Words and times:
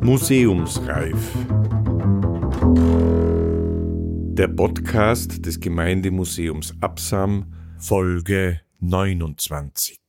Museumsreif. 0.00 1.34
Der 4.36 4.48
Podcast 4.48 5.44
des 5.46 5.60
Gemeindemuseums 5.60 6.74
Absam, 6.80 7.52
Folge 7.78 8.60
29. 8.80 10.03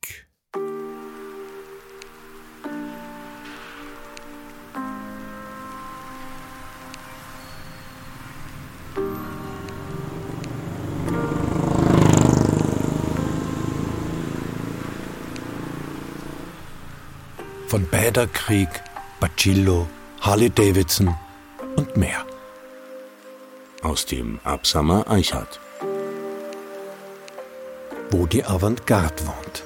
Von 17.75 17.87
Bäderkrieg, 17.87 18.69
Bacillo, 19.19 19.85
Harley 20.21 20.49
Davidson 20.49 21.13
und 21.75 21.97
mehr. 21.97 22.25
Aus 23.81 24.05
dem 24.05 24.39
Absamer 24.45 25.11
Eichhardt. 25.11 25.59
Wo 28.11 28.27
die 28.27 28.45
Avantgarde 28.45 29.23
wohnt. 29.27 29.63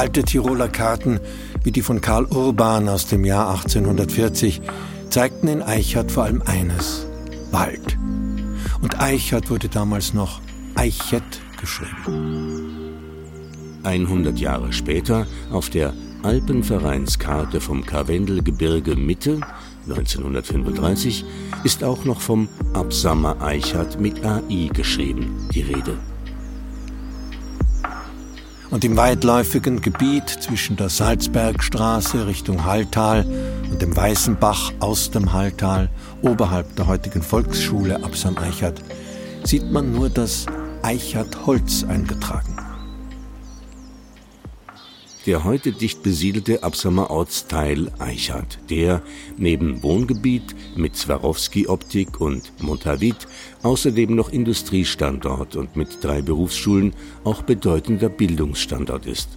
Alte 0.00 0.22
Tiroler 0.22 0.68
Karten, 0.68 1.20
wie 1.62 1.72
die 1.72 1.82
von 1.82 2.00
Karl 2.00 2.24
Urban 2.24 2.88
aus 2.88 3.04
dem 3.08 3.22
Jahr 3.26 3.50
1840, 3.50 4.62
zeigten 5.10 5.46
in 5.46 5.60
Eichhardt 5.60 6.10
vor 6.10 6.24
allem 6.24 6.40
eines: 6.40 7.06
Wald. 7.50 7.98
Und 8.80 8.98
Eichhardt 8.98 9.50
wurde 9.50 9.68
damals 9.68 10.14
noch 10.14 10.40
Eichet 10.74 11.42
geschrieben. 11.60 12.94
100 13.82 14.38
Jahre 14.38 14.72
später, 14.72 15.26
auf 15.52 15.68
der 15.68 15.92
Alpenvereinskarte 16.22 17.60
vom 17.60 17.84
Karwendelgebirge 17.84 18.96
Mitte, 18.96 19.42
1935, 19.86 21.26
ist 21.62 21.84
auch 21.84 22.06
noch 22.06 22.22
vom 22.22 22.48
Absamer 22.72 23.42
Eichhardt 23.42 24.00
mit 24.00 24.24
AI 24.24 24.70
geschrieben, 24.72 25.46
die 25.52 25.60
Rede 25.60 25.98
und 28.70 28.84
im 28.84 28.96
weitläufigen 28.96 29.80
Gebiet 29.80 30.28
zwischen 30.28 30.76
der 30.76 30.88
Salzbergstraße 30.88 32.26
Richtung 32.26 32.64
Halltal 32.64 33.24
und 33.70 33.82
dem 33.82 33.96
Weißenbach 33.96 34.72
aus 34.80 35.10
dem 35.10 35.32
Halltal 35.32 35.90
oberhalb 36.22 36.76
der 36.76 36.86
heutigen 36.86 37.22
Volksschule 37.22 38.02
Absam 38.04 38.38
Eichert 38.38 38.80
sieht 39.44 39.70
man 39.70 39.92
nur 39.92 40.08
das 40.08 40.46
Eichert 40.82 41.46
Holz 41.46 41.84
eingetragen 41.88 42.69
der 45.26 45.44
heute 45.44 45.72
dicht 45.72 46.02
besiedelte 46.02 46.62
Absamer 46.62 47.10
Ortsteil 47.10 47.90
Eichhardt, 47.98 48.58
der 48.70 49.02
neben 49.36 49.82
Wohngebiet 49.82 50.54
mit 50.76 50.96
Swarovski-Optik 50.96 52.20
und 52.20 52.52
Montavit 52.62 53.26
außerdem 53.62 54.14
noch 54.14 54.30
Industriestandort 54.30 55.56
und 55.56 55.76
mit 55.76 56.02
drei 56.02 56.22
Berufsschulen 56.22 56.94
auch 57.24 57.42
bedeutender 57.42 58.08
Bildungsstandort 58.08 59.06
ist. 59.06 59.28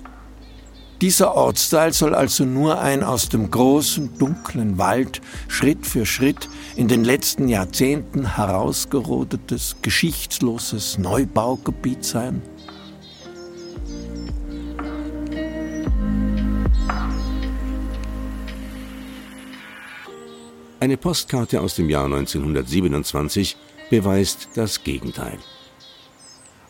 Dieser 1.02 1.36
Ortsteil 1.36 1.92
soll 1.92 2.16
also 2.16 2.46
nur 2.46 2.80
ein 2.80 3.04
aus 3.04 3.28
dem 3.28 3.52
großen, 3.52 4.18
dunklen 4.18 4.78
Wald 4.78 5.20
Schritt 5.50 5.86
für 5.86 6.06
Schritt 6.06 6.48
in 6.78 6.88
den 6.88 7.04
letzten 7.04 7.50
Jahrzehnten 7.50 8.38
herausgerodetes, 8.38 9.76
geschichtsloses 9.82 10.98
Neubaugebiet 10.98 12.06
sein? 12.06 12.42
Eine 20.84 20.98
Postkarte 20.98 21.62
aus 21.62 21.76
dem 21.76 21.90
Jahr 21.90 22.04
1927 22.04 23.56
beweist 23.90 24.50
das 24.56 24.84
Gegenteil. 24.84 25.38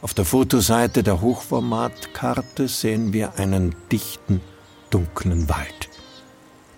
Auf 0.04 0.14
der 0.14 0.24
Fotoseite 0.24 1.02
der 1.02 1.20
Hochformatkarte 1.20 2.68
sehen 2.68 3.12
wir 3.12 3.40
einen 3.40 3.76
dichten, 3.92 4.40
dunklen 4.92 5.50
Wald. 5.50 5.90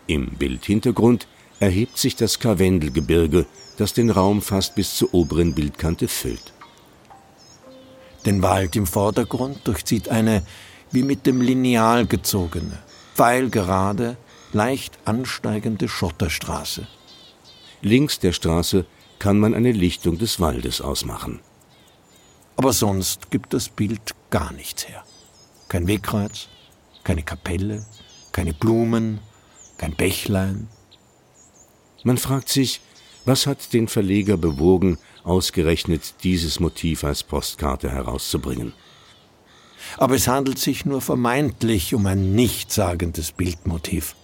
Im 0.07 0.29
Bildhintergrund 0.38 1.28
erhebt 1.59 1.97
sich 1.97 2.16
das 2.16 2.40
Karwendelgebirge, 2.40 3.45
das 3.75 3.91
den 3.91 4.12
Raum 4.12 4.41
fast 4.41 4.75
bis 4.75 4.95
zur 4.95 5.13
oberen 5.13 5.53
Bildkante 5.53 6.07
füllt. 6.07 6.53
Den 8.25 8.44
Wald 8.44 8.78
im 8.78 8.88
Vordergrund 8.88 9.68
durchzieht 9.68 10.07
eine 10.07 10.41
wie 10.90 11.03
mit 11.03 11.25
dem 11.25 11.41
Lineal 11.41 12.07
gezogene, 12.07 12.79
pfeilgerade, 13.13 14.16
leicht 14.53 14.97
ansteigende 15.03 15.90
Schotterstraße. 15.90 16.88
Links 17.85 18.18
der 18.18 18.31
Straße 18.31 18.88
kann 19.19 19.38
man 19.38 19.53
eine 19.53 19.72
Lichtung 19.72 20.18
des 20.18 20.40
Waldes 20.40 20.81
ausmachen. 20.81 21.40
Aber 22.56 22.73
sonst 22.73 23.29
gibt 23.29 23.53
das 23.53 23.69
Bild 23.69 24.16
gar 24.31 24.51
nichts 24.53 24.88
her. 24.88 25.03
Kein 25.68 25.85
Wegkreuz, 25.85 26.47
keine 27.03 27.22
Kapelle, 27.22 27.85
keine 28.31 28.56
Blumen, 28.56 29.19
kein 29.78 29.94
Bächlein. 29.94 30.68
Man 32.03 32.18
fragt 32.18 32.50
sich, 32.50 32.81
was 33.24 33.45
hat 33.45 33.72
den 33.72 33.88
Verleger 33.88 34.38
bewogen, 34.38 34.97
ausgerechnet 35.24 36.16
dieses 36.24 36.59
Motiv 36.59 37.03
als 37.03 37.22
Postkarte 37.22 37.91
herauszubringen? 37.91 38.74
Aber 39.97 40.16
es 40.16 40.28
handelt 40.28 40.57
sich 40.57 40.85
nur 40.85 41.01
vermeintlich 41.01 41.94
um 41.94 42.07
ein 42.07 42.34
nichtssagendes 42.34 43.31
Bildmotiv. 43.31 44.16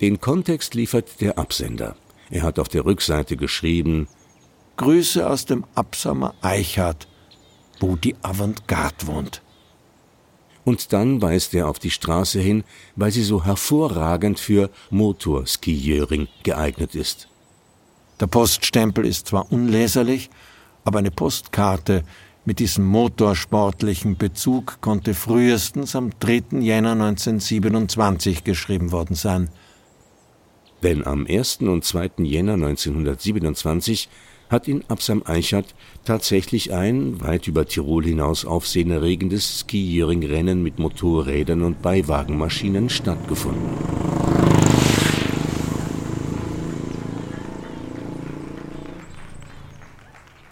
Den 0.00 0.20
Kontext 0.20 0.74
liefert 0.74 1.20
der 1.20 1.36
Absender. 1.36 1.96
Er 2.34 2.42
hat 2.42 2.58
auf 2.58 2.68
der 2.68 2.84
Rückseite 2.84 3.36
geschrieben 3.36 4.08
Grüße 4.76 5.24
aus 5.24 5.44
dem 5.46 5.64
Absamer 5.76 6.34
Eichhardt, 6.42 7.06
wo 7.78 7.94
die 7.94 8.16
Avantgarde 8.22 9.06
wohnt. 9.06 9.40
Und 10.64 10.92
dann 10.92 11.22
weist 11.22 11.54
er 11.54 11.68
auf 11.68 11.78
die 11.78 11.92
Straße 11.92 12.40
hin, 12.40 12.64
weil 12.96 13.12
sie 13.12 13.22
so 13.22 13.44
hervorragend 13.44 14.40
für 14.40 14.70
Motorskijöring 14.90 16.26
geeignet 16.42 16.96
ist. 16.96 17.28
Der 18.18 18.26
Poststempel 18.26 19.06
ist 19.06 19.28
zwar 19.28 19.52
unleserlich, 19.52 20.28
aber 20.84 20.98
eine 20.98 21.12
Postkarte 21.12 22.02
mit 22.44 22.58
diesem 22.58 22.84
motorsportlichen 22.84 24.16
Bezug 24.16 24.80
konnte 24.80 25.14
frühestens 25.14 25.94
am 25.94 26.10
3. 26.18 26.58
Jänner 26.58 26.92
1927 26.92 28.42
geschrieben 28.42 28.90
worden 28.90 29.14
sein– 29.14 29.50
denn 30.84 31.04
am 31.06 31.26
1. 31.26 31.58
und 31.62 31.84
2. 31.84 32.10
Jänner 32.18 32.54
1927 32.54 34.08
hat 34.50 34.68
in 34.68 34.84
Absam 34.88 35.22
Eichert 35.24 35.74
tatsächlich 36.04 36.72
ein 36.72 37.20
weit 37.22 37.48
über 37.48 37.66
Tirol 37.66 38.04
hinaus 38.04 38.44
aufsehenerregendes 38.44 39.60
Skiering-Rennen 39.60 40.62
mit 40.62 40.78
Motorrädern 40.78 41.62
und 41.62 41.80
Beiwagenmaschinen 41.82 42.90
stattgefunden. 42.90 44.83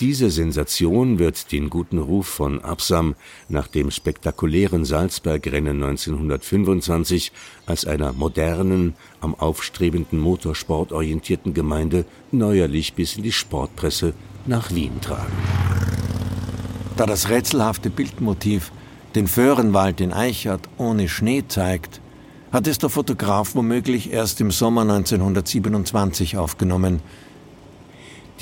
Diese 0.02 0.32
Sensation 0.32 1.20
wird 1.20 1.52
den 1.52 1.70
guten 1.70 1.98
Ruf 1.98 2.26
von 2.26 2.60
Absam 2.60 3.14
nach 3.48 3.68
dem 3.68 3.92
spektakulären 3.92 4.84
Salzbergrennen 4.84 5.80
1925 5.80 7.30
als 7.66 7.84
einer 7.84 8.12
modernen, 8.12 8.94
am 9.20 9.36
aufstrebenden 9.36 10.18
Motorsport 10.18 10.90
orientierten 10.90 11.54
Gemeinde 11.54 12.04
neuerlich 12.32 12.94
bis 12.94 13.14
in 13.16 13.22
die 13.22 13.30
Sportpresse 13.30 14.12
nach 14.44 14.74
Wien 14.74 15.00
tragen. 15.00 15.36
Da 16.96 17.06
das 17.06 17.28
rätselhafte 17.28 17.88
Bildmotiv 17.88 18.72
den 19.14 19.28
Föhrenwald 19.28 20.00
in 20.00 20.12
Eichert 20.12 20.68
ohne 20.78 21.08
Schnee 21.08 21.44
zeigt, 21.46 22.00
hat 22.50 22.66
es 22.66 22.78
der 22.78 22.90
Fotograf 22.90 23.54
womöglich 23.54 24.12
erst 24.12 24.40
im 24.40 24.50
Sommer 24.50 24.80
1927 24.80 26.38
aufgenommen– 26.38 26.98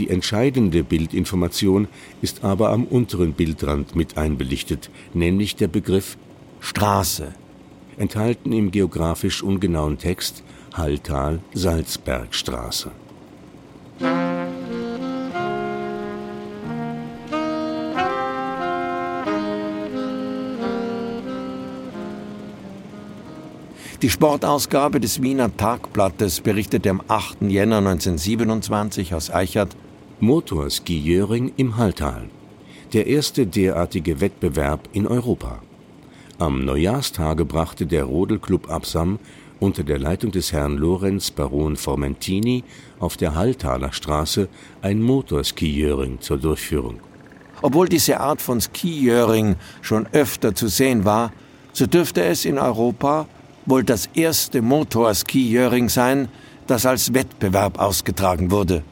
die 0.00 0.08
entscheidende 0.08 0.82
Bildinformation 0.82 1.86
ist 2.22 2.42
aber 2.42 2.70
am 2.70 2.84
unteren 2.84 3.34
Bildrand 3.34 3.94
mit 3.94 4.16
einbelichtet, 4.16 4.88
nämlich 5.12 5.56
der 5.56 5.68
Begriff 5.68 6.16
Straße. 6.60 7.34
Enthalten 7.98 8.50
im 8.52 8.70
geografisch 8.70 9.42
ungenauen 9.42 9.98
Text 9.98 10.42
Halltal-Salzbergstraße. 10.72 12.92
Die 24.00 24.08
Sportausgabe 24.08 24.98
des 24.98 25.20
Wiener 25.20 25.54
Tagblattes 25.54 26.40
berichtete 26.40 26.88
am 26.88 27.02
8. 27.06 27.42
Jänner 27.42 27.78
1927 27.78 29.12
aus 29.12 29.30
Eichert 29.30 29.76
Motorski 30.22 30.98
Jöring 30.98 31.50
im 31.56 31.78
Halltal. 31.78 32.28
Der 32.92 33.06
erste 33.06 33.46
derartige 33.46 34.20
Wettbewerb 34.20 34.90
in 34.92 35.06
Europa. 35.06 35.62
Am 36.38 36.62
Neujahrstage 36.66 37.46
brachte 37.46 37.86
der 37.86 38.04
Rodelclub 38.04 38.70
Absam 38.70 39.18
unter 39.60 39.82
der 39.82 39.98
Leitung 39.98 40.30
des 40.30 40.52
Herrn 40.52 40.76
Lorenz 40.76 41.30
Baron 41.30 41.74
Formentini 41.76 42.64
auf 42.98 43.16
der 43.16 43.34
Halltaler 43.34 43.94
Straße 43.94 44.48
ein 44.82 45.00
Motorski-Jöring 45.00 46.20
zur 46.20 46.36
Durchführung. 46.36 47.00
Obwohl 47.62 47.88
diese 47.88 48.20
Art 48.20 48.42
von 48.42 48.60
Skijöring 48.60 49.56
schon 49.80 50.06
öfter 50.12 50.54
zu 50.54 50.68
sehen 50.68 51.06
war, 51.06 51.32
so 51.72 51.86
dürfte 51.86 52.22
es 52.24 52.44
in 52.44 52.58
Europa 52.58 53.26
wohl 53.64 53.84
das 53.84 54.10
erste 54.12 54.60
Motorski-Jöring 54.60 55.88
sein, 55.88 56.28
das 56.66 56.84
als 56.84 57.14
Wettbewerb 57.14 57.78
ausgetragen 57.78 58.50
wurde. 58.50 58.82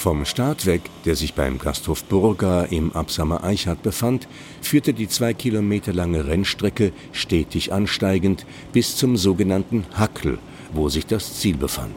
Vom 0.00 0.24
Start 0.24 0.64
weg, 0.64 0.80
der 1.04 1.14
sich 1.14 1.34
beim 1.34 1.58
Gasthof 1.58 2.04
Burger 2.04 2.72
im 2.72 2.90
Absamer 2.94 3.44
Eichhardt 3.44 3.82
befand, 3.82 4.28
führte 4.62 4.94
die 4.94 5.08
zwei 5.08 5.34
Kilometer 5.34 5.92
lange 5.92 6.26
Rennstrecke 6.26 6.94
stetig 7.12 7.70
ansteigend 7.74 8.46
bis 8.72 8.96
zum 8.96 9.18
sogenannten 9.18 9.84
Hackel, 9.92 10.38
wo 10.72 10.88
sich 10.88 11.04
das 11.04 11.38
Ziel 11.38 11.58
befand. 11.58 11.94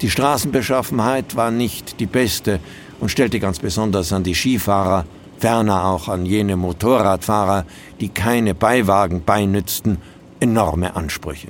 Die 0.00 0.08
Straßenbeschaffenheit 0.08 1.36
war 1.36 1.50
nicht 1.50 2.00
die 2.00 2.06
beste 2.06 2.60
und 2.98 3.10
stellte 3.10 3.40
ganz 3.40 3.58
besonders 3.58 4.10
an 4.14 4.24
die 4.24 4.34
Skifahrer, 4.34 5.04
ferner 5.36 5.84
auch 5.84 6.08
an 6.08 6.24
jene 6.24 6.56
Motorradfahrer, 6.56 7.66
die 8.00 8.08
keine 8.08 8.54
Beiwagen 8.54 9.22
beinützten 9.22 9.98
enorme 10.40 10.96
Ansprüche. 10.96 11.48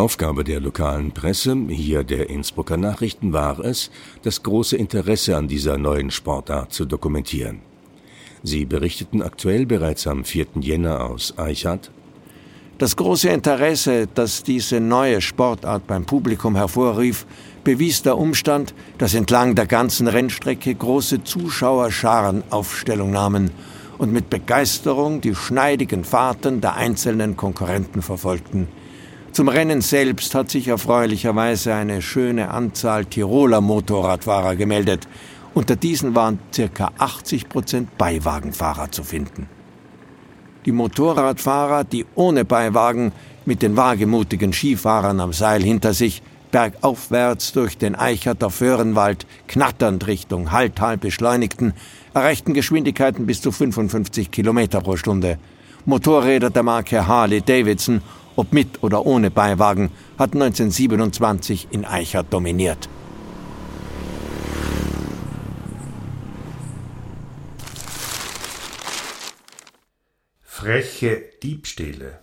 Aufgabe 0.00 0.44
der 0.44 0.60
lokalen 0.60 1.12
Presse, 1.12 1.54
hier 1.68 2.04
der 2.04 2.30
Innsbrucker 2.30 2.78
Nachrichten, 2.78 3.34
war 3.34 3.60
es, 3.60 3.90
das 4.22 4.42
große 4.42 4.74
Interesse 4.74 5.36
an 5.36 5.46
dieser 5.46 5.76
neuen 5.76 6.10
Sportart 6.10 6.72
zu 6.72 6.86
dokumentieren. 6.86 7.60
Sie 8.42 8.64
berichteten 8.64 9.20
aktuell 9.20 9.66
bereits 9.66 10.06
am 10.06 10.24
4. 10.24 10.46
Jänner 10.60 11.04
aus 11.04 11.36
Eichhardt. 11.36 11.90
Das 12.78 12.96
große 12.96 13.28
Interesse, 13.28 14.08
das 14.14 14.42
diese 14.42 14.80
neue 14.80 15.20
Sportart 15.20 15.86
beim 15.86 16.06
Publikum 16.06 16.56
hervorrief, 16.56 17.26
bewies 17.62 18.00
der 18.00 18.16
Umstand, 18.16 18.72
dass 18.96 19.12
entlang 19.12 19.54
der 19.54 19.66
ganzen 19.66 20.08
Rennstrecke 20.08 20.74
große 20.74 21.24
Zuschauerscharen 21.24 22.42
Aufstellung 22.48 23.10
nahmen 23.10 23.50
und 23.98 24.14
mit 24.14 24.30
Begeisterung 24.30 25.20
die 25.20 25.34
schneidigen 25.34 26.04
Fahrten 26.04 26.62
der 26.62 26.76
einzelnen 26.76 27.36
Konkurrenten 27.36 28.00
verfolgten. 28.00 28.66
Zum 29.32 29.48
Rennen 29.48 29.80
selbst 29.80 30.34
hat 30.34 30.50
sich 30.50 30.66
erfreulicherweise 30.66 31.72
eine 31.72 32.02
schöne 32.02 32.50
Anzahl 32.50 33.04
Tiroler 33.04 33.60
Motorradfahrer 33.60 34.56
gemeldet. 34.56 35.06
Unter 35.54 35.76
diesen 35.76 36.16
waren 36.16 36.40
ca. 36.54 36.90
80 36.98 37.48
Prozent 37.48 37.96
Beiwagenfahrer 37.96 38.90
zu 38.90 39.04
finden. 39.04 39.48
Die 40.66 40.72
Motorradfahrer, 40.72 41.84
die 41.84 42.06
ohne 42.16 42.44
Beiwagen 42.44 43.12
mit 43.46 43.62
den 43.62 43.76
wagemutigen 43.76 44.52
Skifahrern 44.52 45.20
am 45.20 45.32
Seil 45.32 45.62
hinter 45.62 45.94
sich 45.94 46.22
bergaufwärts 46.50 47.52
durch 47.52 47.78
den 47.78 47.94
Eicherter 47.94 48.50
Föhrenwald 48.50 49.26
knatternd 49.46 50.08
Richtung 50.08 50.50
Halltal 50.50 50.96
beschleunigten, 50.96 51.72
erreichten 52.14 52.52
Geschwindigkeiten 52.52 53.26
bis 53.26 53.40
zu 53.40 53.52
55 53.52 54.32
Kilometer 54.32 54.80
pro 54.80 54.96
Stunde. 54.96 55.38
Motorräder 55.86 56.50
der 56.50 56.62
Marke 56.62 57.06
Harley 57.06 57.40
Davidson, 57.40 58.02
ob 58.40 58.54
mit 58.54 58.82
oder 58.82 59.04
ohne 59.04 59.30
Beiwagen, 59.30 59.90
hatten 60.18 60.40
1927 60.40 61.68
in 61.72 61.84
Eichert 61.84 62.32
dominiert. 62.32 62.88
Freche 70.40 71.22
Diebstähle. 71.42 72.20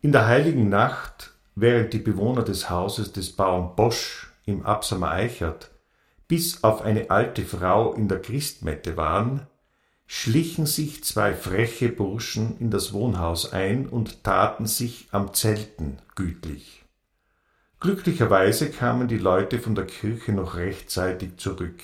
In 0.00 0.12
der 0.12 0.26
heiligen 0.26 0.68
Nacht, 0.68 1.32
während 1.56 1.92
die 1.92 1.98
Bewohner 1.98 2.44
des 2.44 2.70
Hauses 2.70 3.12
des 3.12 3.32
Bauern 3.32 3.74
Bosch 3.74 4.32
im 4.46 4.64
Absamer 4.64 5.10
Eichert 5.10 5.72
bis 6.28 6.62
auf 6.62 6.82
eine 6.82 7.10
alte 7.10 7.44
Frau 7.44 7.92
in 7.94 8.06
der 8.06 8.22
Christmette 8.22 8.96
waren, 8.96 9.48
schlichen 10.12 10.66
sich 10.66 11.04
zwei 11.04 11.32
freche 11.34 11.88
Burschen 11.88 12.58
in 12.58 12.72
das 12.72 12.92
Wohnhaus 12.92 13.52
ein 13.52 13.88
und 13.88 14.24
taten 14.24 14.66
sich 14.66 15.06
am 15.12 15.32
Zelten 15.34 15.98
gütlich. 16.16 16.82
Glücklicherweise 17.78 18.70
kamen 18.70 19.06
die 19.06 19.18
Leute 19.18 19.60
von 19.60 19.76
der 19.76 19.86
Kirche 19.86 20.32
noch 20.32 20.56
rechtzeitig 20.56 21.36
zurück, 21.36 21.80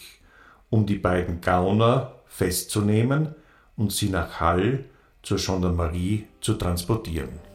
um 0.71 0.87
die 0.87 0.97
beiden 0.97 1.41
Gauner 1.41 2.15
festzunehmen 2.27 3.37
und 3.77 3.93
sie 3.93 4.09
nach 4.09 4.41
Hall 4.41 4.87
zur 5.23 5.39
Gendarmerie 5.39 6.27
zu 6.41 6.55
transportieren. 6.55 7.46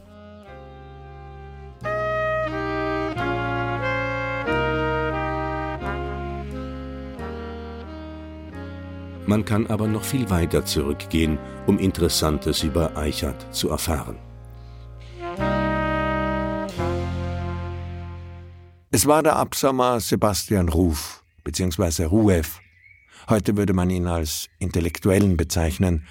Man 9.32 9.46
kann 9.46 9.66
aber 9.68 9.88
noch 9.88 10.04
viel 10.04 10.28
weiter 10.28 10.66
zurückgehen, 10.66 11.38
um 11.66 11.78
Interessantes 11.78 12.62
über 12.64 12.98
Eichert 12.98 13.46
zu 13.54 13.70
erfahren. 13.70 14.18
Es 18.90 19.06
war 19.06 19.22
der 19.22 19.36
Absamer 19.36 20.00
Sebastian 20.00 20.68
Ruf, 20.68 21.24
beziehungsweise 21.44 22.04
Ruev. 22.08 22.60
Heute 23.30 23.56
würde 23.56 23.72
man 23.72 23.88
ihn 23.88 24.06
als 24.06 24.50
Intellektuellen 24.58 25.38
bezeichnen, 25.38 26.06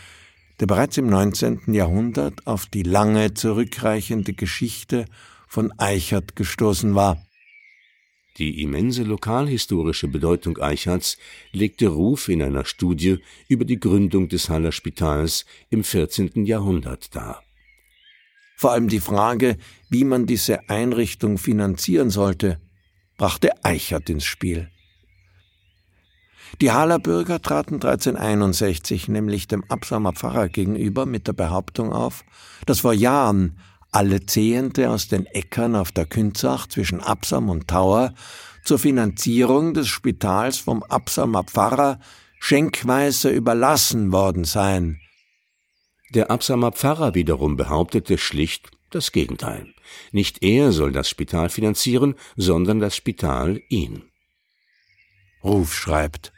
der 0.59 0.65
bereits 0.65 0.97
im 0.97 1.05
19. 1.05 1.75
Jahrhundert 1.75 2.47
auf 2.47 2.65
die 2.65 2.81
lange 2.81 3.35
zurückreichende 3.35 4.33
Geschichte 4.33 5.05
von 5.47 5.71
Eichert 5.77 6.35
gestoßen 6.35 6.95
war 6.95 7.21
die 8.37 8.61
immense 8.61 9.03
lokalhistorische 9.03 10.07
Bedeutung 10.07 10.57
Eichards 10.57 11.17
legte 11.51 11.89
Ruf 11.89 12.29
in 12.29 12.41
einer 12.41 12.65
Studie 12.65 13.19
über 13.47 13.65
die 13.65 13.79
Gründung 13.79 14.29
des 14.29 14.49
Haller 14.49 14.71
Spitals 14.71 15.45
im 15.69 15.83
14. 15.83 16.45
Jahrhundert 16.45 17.15
dar. 17.15 17.43
Vor 18.55 18.71
allem 18.71 18.87
die 18.87 18.99
Frage, 18.99 19.57
wie 19.89 20.03
man 20.03 20.27
diese 20.27 20.69
Einrichtung 20.69 21.37
finanzieren 21.37 22.09
sollte, 22.09 22.61
brachte 23.17 23.63
Eichert 23.65 24.09
ins 24.09 24.23
Spiel. 24.23 24.69
Die 26.59 26.71
Haller 26.71 26.99
Bürger 26.99 27.41
traten 27.41 27.75
1361 27.75 29.07
nämlich 29.07 29.47
dem 29.47 29.63
Absamer 29.69 30.13
Pfarrer 30.13 30.49
gegenüber 30.49 31.05
mit 31.05 31.27
der 31.27 31.33
Behauptung 31.33 31.91
auf, 31.91 32.23
dass 32.65 32.81
vor 32.81 32.93
Jahren 32.93 33.57
alle 33.91 34.25
Zehente 34.25 34.89
aus 34.89 35.07
den 35.07 35.25
Äckern 35.25 35.75
auf 35.75 35.91
der 35.91 36.05
Künzach 36.05 36.67
zwischen 36.67 37.01
Absam 37.01 37.49
und 37.49 37.67
Tauer 37.67 38.13
zur 38.63 38.79
Finanzierung 38.79 39.73
des 39.73 39.87
Spitals 39.87 40.57
vom 40.57 40.83
Absamer 40.83 41.43
Pfarrer 41.43 41.99
schenkweise 42.39 43.29
überlassen 43.29 44.11
worden 44.11 44.45
seien. 44.45 44.99
Der 46.13 46.31
Absamer 46.31 46.71
Pfarrer 46.71 47.15
wiederum 47.15 47.57
behauptete 47.57 48.17
schlicht 48.17 48.71
das 48.89 49.11
Gegenteil. 49.11 49.73
Nicht 50.11 50.43
er 50.43 50.71
soll 50.71 50.91
das 50.91 51.09
Spital 51.09 51.49
finanzieren, 51.49 52.15
sondern 52.35 52.79
das 52.79 52.95
Spital 52.95 53.61
ihn. 53.69 54.03
Ruf 55.43 55.73
schreibt, 55.73 56.33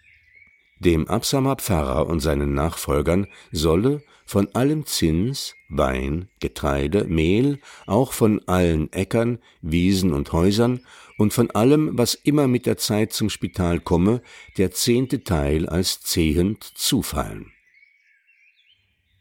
dem 0.80 1.08
Absamer 1.08 1.56
Pfarrer 1.56 2.08
und 2.08 2.20
seinen 2.20 2.54
Nachfolgern 2.54 3.28
solle 3.52 4.04
von 4.26 4.54
allem 4.54 4.86
Zins, 4.86 5.56
Wein, 5.70 6.30
Getreide, 6.40 7.06
Mehl, 7.06 7.60
auch 7.86 8.14
von 8.14 8.42
allen 8.48 8.92
Äckern, 8.94 9.40
Wiesen 9.62 10.14
und 10.14 10.32
Häusern 10.32 10.82
und 11.18 11.34
von 11.34 11.52
allem, 11.52 11.98
was 11.98 12.14
immer 12.14 12.48
mit 12.48 12.66
der 12.66 12.78
Zeit 12.78 13.14
zum 13.14 13.30
Spital 13.30 13.80
komme, 13.80 14.22
der 14.58 14.72
zehnte 14.72 15.24
Teil 15.24 15.68
als 15.68 16.02
Zehend 16.02 16.64
zufallen. 16.64 17.52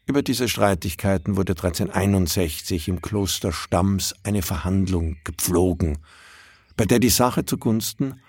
Über 0.05 0.21
diese 0.21 0.49
Streitigkeiten 0.49 1.37
wurde 1.37 1.53
1361 1.53 2.89
im 2.89 3.01
Kloster 3.01 3.53
Stams 3.53 4.13
eine 4.23 4.41
Verhandlung 4.41 5.17
gepflogen, 5.23 5.99
bei 6.75 6.85
der 6.85 6.99
die 6.99 7.09
Sache 7.09 7.45
zugunsten 7.45 8.19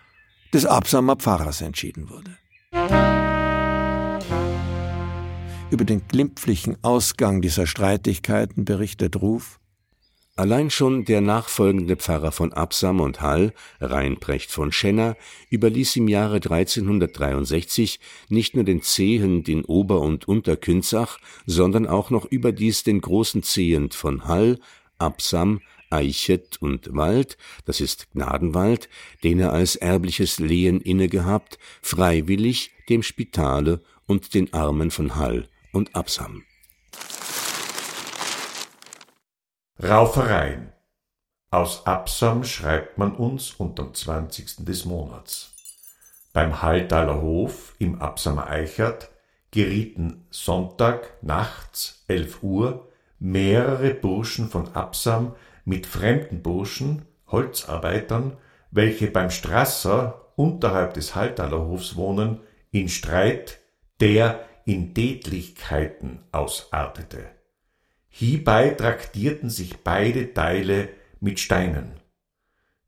des 0.52 0.66
Absamer 0.66 1.16
Pfarrers 1.16 1.62
entschieden 1.62 2.08
wurde. 2.10 3.13
Über 5.74 5.84
den 5.84 6.06
glimpflichen 6.06 6.76
Ausgang 6.82 7.42
dieser 7.42 7.66
Streitigkeiten 7.66 8.64
berichtet 8.64 9.20
Ruf. 9.20 9.58
Allein 10.36 10.70
schon 10.70 11.04
der 11.04 11.20
nachfolgende 11.20 11.96
Pfarrer 11.96 12.30
von 12.30 12.52
Absam 12.52 13.00
und 13.00 13.20
Hall, 13.22 13.52
Reinprecht 13.80 14.52
von 14.52 14.70
Schenner, 14.70 15.16
überließ 15.50 15.96
im 15.96 16.06
Jahre 16.06 16.36
1363 16.36 17.98
nicht 18.28 18.54
nur 18.54 18.62
den 18.62 18.82
Zehen 18.82 19.42
den 19.42 19.64
Ober 19.64 20.00
und 20.00 20.28
Unterkünzach, 20.28 21.18
sondern 21.44 21.88
auch 21.88 22.08
noch 22.10 22.24
überdies 22.26 22.84
den 22.84 23.00
großen 23.00 23.42
Zehent 23.42 23.94
von 23.94 24.28
Hall, 24.28 24.60
Absam, 24.98 25.60
Eichet 25.90 26.56
und 26.60 26.94
Wald, 26.94 27.36
das 27.64 27.80
ist 27.80 28.12
Gnadenwald, 28.12 28.88
den 29.24 29.40
er 29.40 29.52
als 29.52 29.74
erbliches 29.74 30.38
Lehen 30.38 30.80
innegehabt, 30.80 31.58
freiwillig 31.82 32.70
dem 32.88 33.02
Spitale 33.02 33.82
und 34.06 34.34
den 34.34 34.52
Armen 34.52 34.92
von 34.92 35.16
Hall 35.16 35.48
und 35.74 35.94
Absam. 35.94 36.44
Raufereien. 39.82 40.72
Aus 41.50 41.86
Absam 41.86 42.44
schreibt 42.44 42.98
man 42.98 43.14
uns 43.14 43.52
unterm 43.52 43.92
20. 43.92 44.64
des 44.64 44.84
Monats. 44.84 45.52
Beim 46.32 46.62
Halltaler 46.62 47.20
Hof 47.20 47.74
im 47.78 48.00
Absamer 48.00 48.48
Eichert 48.48 49.10
gerieten 49.50 50.26
Sonntag 50.30 51.22
nachts 51.22 52.04
11 52.08 52.42
Uhr 52.42 52.88
mehrere 53.20 53.94
Burschen 53.94 54.48
von 54.48 54.74
Absam 54.74 55.36
mit 55.64 55.86
fremden 55.86 56.42
Burschen, 56.42 57.02
Holzarbeitern, 57.28 58.36
welche 58.70 59.10
beim 59.10 59.30
Strasser 59.30 60.32
unterhalb 60.36 60.94
des 60.94 61.14
Halltaler 61.14 61.60
Hofs 61.60 61.94
wohnen, 61.94 62.40
in 62.72 62.88
Streit, 62.88 63.60
der 64.00 64.44
in 64.64 64.94
Tätlichkeiten 64.94 66.20
ausartete. 66.32 67.26
Hierbei 68.08 68.70
traktierten 68.70 69.50
sich 69.50 69.78
beide 69.78 70.32
Teile 70.34 70.88
mit 71.20 71.40
Steinen. 71.40 72.00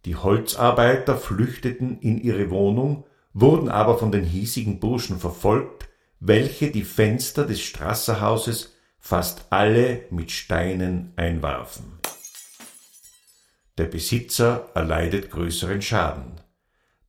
Die 0.04 0.14
Holzarbeiter 0.14 1.16
flüchteten 1.16 1.98
in 2.00 2.20
ihre 2.20 2.50
Wohnung, 2.50 3.04
wurden 3.32 3.68
aber 3.68 3.98
von 3.98 4.12
den 4.12 4.24
hiesigen 4.24 4.78
Burschen 4.78 5.18
verfolgt, 5.18 5.88
welche 6.20 6.70
die 6.70 6.84
Fenster 6.84 7.44
des 7.44 7.60
Strasserhauses 7.60 8.74
fast 8.98 9.46
alle 9.50 10.04
mit 10.10 10.30
Steinen 10.30 11.12
einwarfen. 11.16 11.98
Der 13.78 13.84
Besitzer 13.84 14.70
erleidet 14.74 15.30
größeren 15.30 15.82
Schaden. 15.82 16.40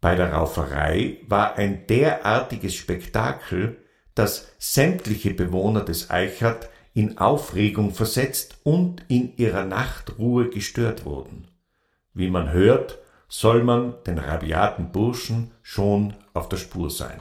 Bei 0.01 0.15
der 0.15 0.33
Rauferei 0.33 1.21
war 1.27 1.55
ein 1.55 1.87
derartiges 1.87 2.75
Spektakel, 2.75 3.77
dass 4.17 4.47
sämtliche 4.57 5.33
Bewohner 5.33 5.81
des 5.81 6.09
Eichert 6.09 6.69
in 6.93 7.17
Aufregung 7.19 7.91
versetzt 7.91 8.57
und 8.63 9.03
in 9.07 9.37
ihrer 9.37 9.63
Nachtruhe 9.63 10.49
gestört 10.49 11.05
wurden. 11.05 11.47
Wie 12.13 12.29
man 12.29 12.51
hört, 12.51 12.97
soll 13.27 13.63
man 13.63 13.93
den 14.07 14.17
rabiaten 14.17 14.91
Burschen 14.91 15.51
schon 15.61 16.15
auf 16.33 16.49
der 16.49 16.57
Spur 16.57 16.89
sein. 16.89 17.19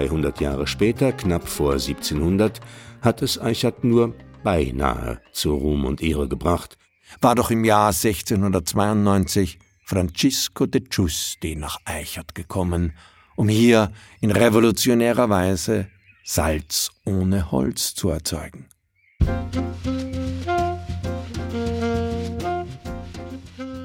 Über 0.00 0.08
300 0.08 0.40
Jahre 0.40 0.66
später, 0.66 1.12
knapp 1.12 1.46
vor 1.46 1.72
1700, 1.72 2.60
hat 3.02 3.20
es 3.20 3.38
Eichert 3.38 3.84
nur 3.84 4.14
beinahe 4.42 5.20
zu 5.32 5.54
Ruhm 5.54 5.84
und 5.84 6.00
Ehre 6.00 6.26
gebracht. 6.26 6.78
War 7.20 7.34
doch 7.34 7.50
im 7.50 7.64
Jahr 7.64 7.88
1692 7.88 9.58
Francisco 9.84 10.64
de 10.64 10.82
Giusti 10.88 11.54
nach 11.54 11.78
Eichert 11.84 12.34
gekommen, 12.34 12.94
um 13.36 13.48
hier 13.48 13.92
in 14.22 14.30
revolutionärer 14.30 15.28
Weise 15.28 15.88
Salz 16.24 16.90
ohne 17.04 17.50
Holz 17.50 17.94
zu 17.94 18.08
erzeugen. 18.08 18.68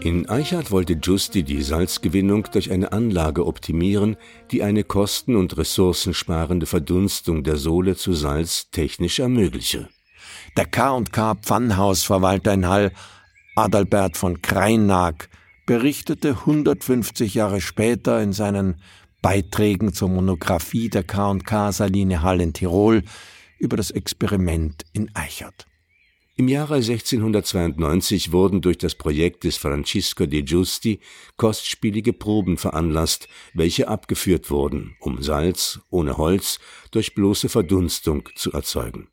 In 0.06 0.30
Eichhardt 0.30 0.70
wollte 0.70 0.98
Giusti 0.98 1.42
die 1.42 1.64
Salzgewinnung 1.64 2.44
durch 2.52 2.72
eine 2.72 2.92
Anlage 2.92 3.44
optimieren, 3.44 4.18
die 4.52 4.62
eine 4.62 4.84
kosten- 4.84 5.36
und 5.36 5.58
ressourcensparende 5.58 6.68
Verdunstung 6.68 7.44
der 7.44 7.56
Sohle 7.56 7.96
zu 7.96 8.14
Salz 8.14 8.70
technisch 8.70 9.18
ermögliche. 9.18 9.90
Der 10.58 10.68
K&K 10.68 11.34
Pfannhausverwalter 11.42 12.54
in 12.54 12.68
Hall, 12.68 12.92
Adalbert 13.56 14.16
von 14.16 14.44
Kreinag, 14.44 15.28
berichtete 15.66 16.38
150 16.42 17.34
Jahre 17.34 17.60
später 17.60 18.22
in 18.22 18.32
seinen 18.32 18.76
Beiträgen 19.24 19.92
zur 19.92 20.10
Monographie 20.10 20.90
der 20.90 21.02
K&K 21.02 21.72
Saline 21.72 22.22
Hall 22.22 22.42
in 22.42 22.54
Tirol 22.54 23.02
über 23.58 23.76
das 23.76 23.90
Experiment 23.90 24.84
in 24.94 25.10
Eichert. 25.16 25.66
Im 26.38 26.50
Jahre 26.50 26.76
1692 26.76 28.34
wurden 28.34 28.60
durch 28.60 28.78
das 28.78 28.96
Projekt 28.96 29.46
des 29.46 29.56
Francisco 29.56 30.26
de 30.26 30.42
Giusti 30.42 31.00
kostspielige 31.38 32.12
Proben 32.12 32.58
veranlasst, 32.58 33.30
welche 33.54 33.88
abgeführt 33.88 34.52
wurden, 34.52 34.98
um 35.00 35.22
Salz 35.22 35.80
ohne 35.90 36.18
Holz 36.18 36.60
durch 36.92 37.16
bloße 37.16 37.48
Verdunstung 37.48 38.28
zu 38.36 38.52
erzeugen. 38.52 39.08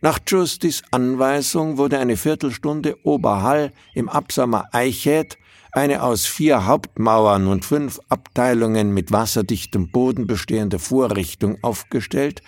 Nach 0.00 0.18
Giustis 0.24 0.82
Anweisung 0.90 1.76
wurde 1.76 1.98
eine 1.98 2.16
Viertelstunde 2.16 2.96
Oberhall 3.04 3.74
im 3.92 4.08
Absamer 4.08 4.68
Eichet 4.72 5.36
eine 5.72 6.02
aus 6.02 6.24
vier 6.24 6.64
Hauptmauern 6.64 7.46
und 7.46 7.66
fünf 7.66 8.00
Abteilungen 8.08 8.94
mit 8.94 9.12
wasserdichtem 9.12 9.90
Boden 9.90 10.26
bestehende 10.26 10.78
Vorrichtung 10.78 11.62
aufgestellt, 11.62 12.40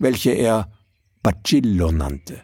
welche 0.00 0.32
er 0.32 0.72
Bacillo 1.22 1.92
nannte. 1.92 2.42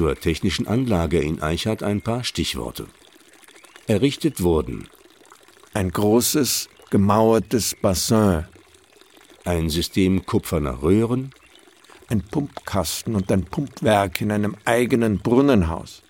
Zur 0.00 0.18
technischen 0.18 0.66
Anlage 0.66 1.20
in 1.20 1.42
Eichhardt 1.42 1.82
ein 1.82 2.00
paar 2.00 2.24
Stichworte. 2.24 2.86
Errichtet 3.86 4.42
wurden 4.42 4.88
ein 5.74 5.90
großes, 5.90 6.70
gemauertes 6.88 7.74
Bassin, 7.74 8.46
ein 9.44 9.68
System 9.68 10.24
kupferner 10.24 10.82
Röhren, 10.82 11.34
ein 12.08 12.22
Pumpkasten 12.22 13.14
und 13.14 13.30
ein 13.30 13.44
Pumpwerk 13.44 14.22
in 14.22 14.32
einem 14.32 14.56
eigenen 14.64 15.18
Brunnenhaus, 15.18 16.00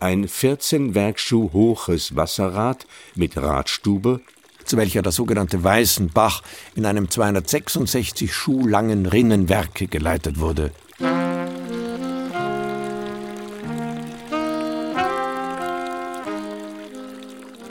ein 0.00 0.26
14 0.26 0.96
Werkschuh 0.96 1.52
hohes 1.52 2.16
Wasserrad 2.16 2.84
mit 3.14 3.36
Radstube, 3.36 4.22
zu 4.64 4.76
welcher 4.76 5.02
der 5.02 5.12
sogenannte 5.12 5.62
Weißenbach 5.62 6.42
in 6.74 6.84
einem 6.84 7.08
266 7.08 8.34
Schuh 8.34 8.66
langen 8.66 9.06
Rinnenwerke 9.06 9.86
geleitet 9.86 10.40
wurde, 10.40 10.72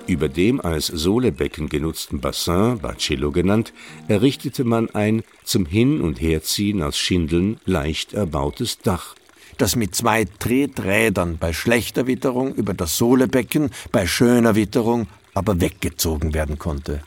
Über 0.07 0.29
dem 0.29 0.62
als 0.62 0.85
Sohlebecken 0.88 1.67
genutzten 1.67 2.19
Bassin, 2.19 2.77
Bacillo 2.79 3.31
genannt, 3.31 3.74
errichtete 4.07 4.63
man 4.63 4.89
ein 4.91 5.24
zum 5.43 5.65
Hin- 5.65 6.01
und 6.01 6.21
Herziehen 6.21 6.83
aus 6.83 6.97
Schindeln 6.97 7.59
leicht 7.65 8.13
erbautes 8.13 8.77
Dach, 8.79 9.15
das 9.57 9.75
mit 9.75 9.95
zwei 9.95 10.25
Treträdern 10.25 11.38
bei 11.39 11.53
schlechter 11.53 12.05
Witterung 12.05 12.53
über 12.53 12.75
das 12.75 12.97
Sohlebecken, 12.97 13.71
bei 13.91 14.05
schöner 14.05 14.55
Witterung 14.55 15.07
aber 15.33 15.59
weggezogen 15.59 16.35
werden 16.35 16.59
konnte. 16.59 17.01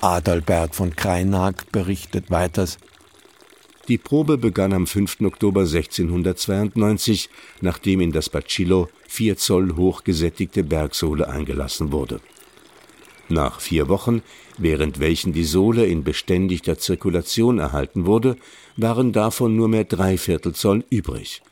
Adalbert 0.00 0.76
von 0.76 0.94
Kreinag 0.94 1.70
berichtet 1.72 2.30
weiters, 2.30 2.78
die 3.88 3.98
Probe 3.98 4.38
begann 4.38 4.72
am 4.72 4.86
5. 4.86 5.22
Oktober 5.22 5.62
1692, 5.62 7.28
nachdem 7.60 8.00
in 8.00 8.12
das 8.12 8.28
Bacillo 8.28 8.88
vier 9.12 9.36
Zoll 9.36 9.76
hochgesättigte 9.76 10.64
Bergsohle 10.64 11.28
eingelassen 11.28 11.92
wurde. 11.92 12.20
Nach 13.28 13.60
vier 13.60 13.90
Wochen, 13.90 14.22
während 14.56 15.00
welchen 15.00 15.34
die 15.34 15.44
Sohle 15.44 15.84
in 15.84 16.02
beständigter 16.02 16.78
Zirkulation 16.78 17.58
erhalten 17.58 18.06
wurde, 18.06 18.36
waren 18.78 19.12
davon 19.12 19.54
nur 19.54 19.68
mehr 19.68 19.84
drei 19.84 20.16
Viertel 20.16 20.54
Zoll 20.54 20.84
übrig. 20.88 21.42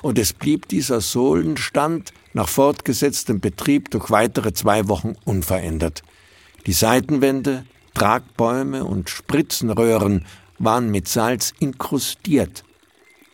Und 0.00 0.16
es 0.16 0.32
blieb 0.32 0.68
dieser 0.68 1.00
Sohlenstand 1.00 2.12
nach 2.34 2.48
fortgesetztem 2.48 3.40
Betrieb 3.40 3.90
durch 3.90 4.12
weitere 4.12 4.52
zwei 4.52 4.86
Wochen 4.86 5.14
unverändert. 5.24 6.04
Die 6.66 6.72
Seitenwände, 6.72 7.66
Tragbäume 7.94 8.84
und 8.84 9.10
Spritzenröhren 9.10 10.24
waren 10.60 10.92
mit 10.92 11.08
Salz 11.08 11.52
inkrustiert. 11.58 12.62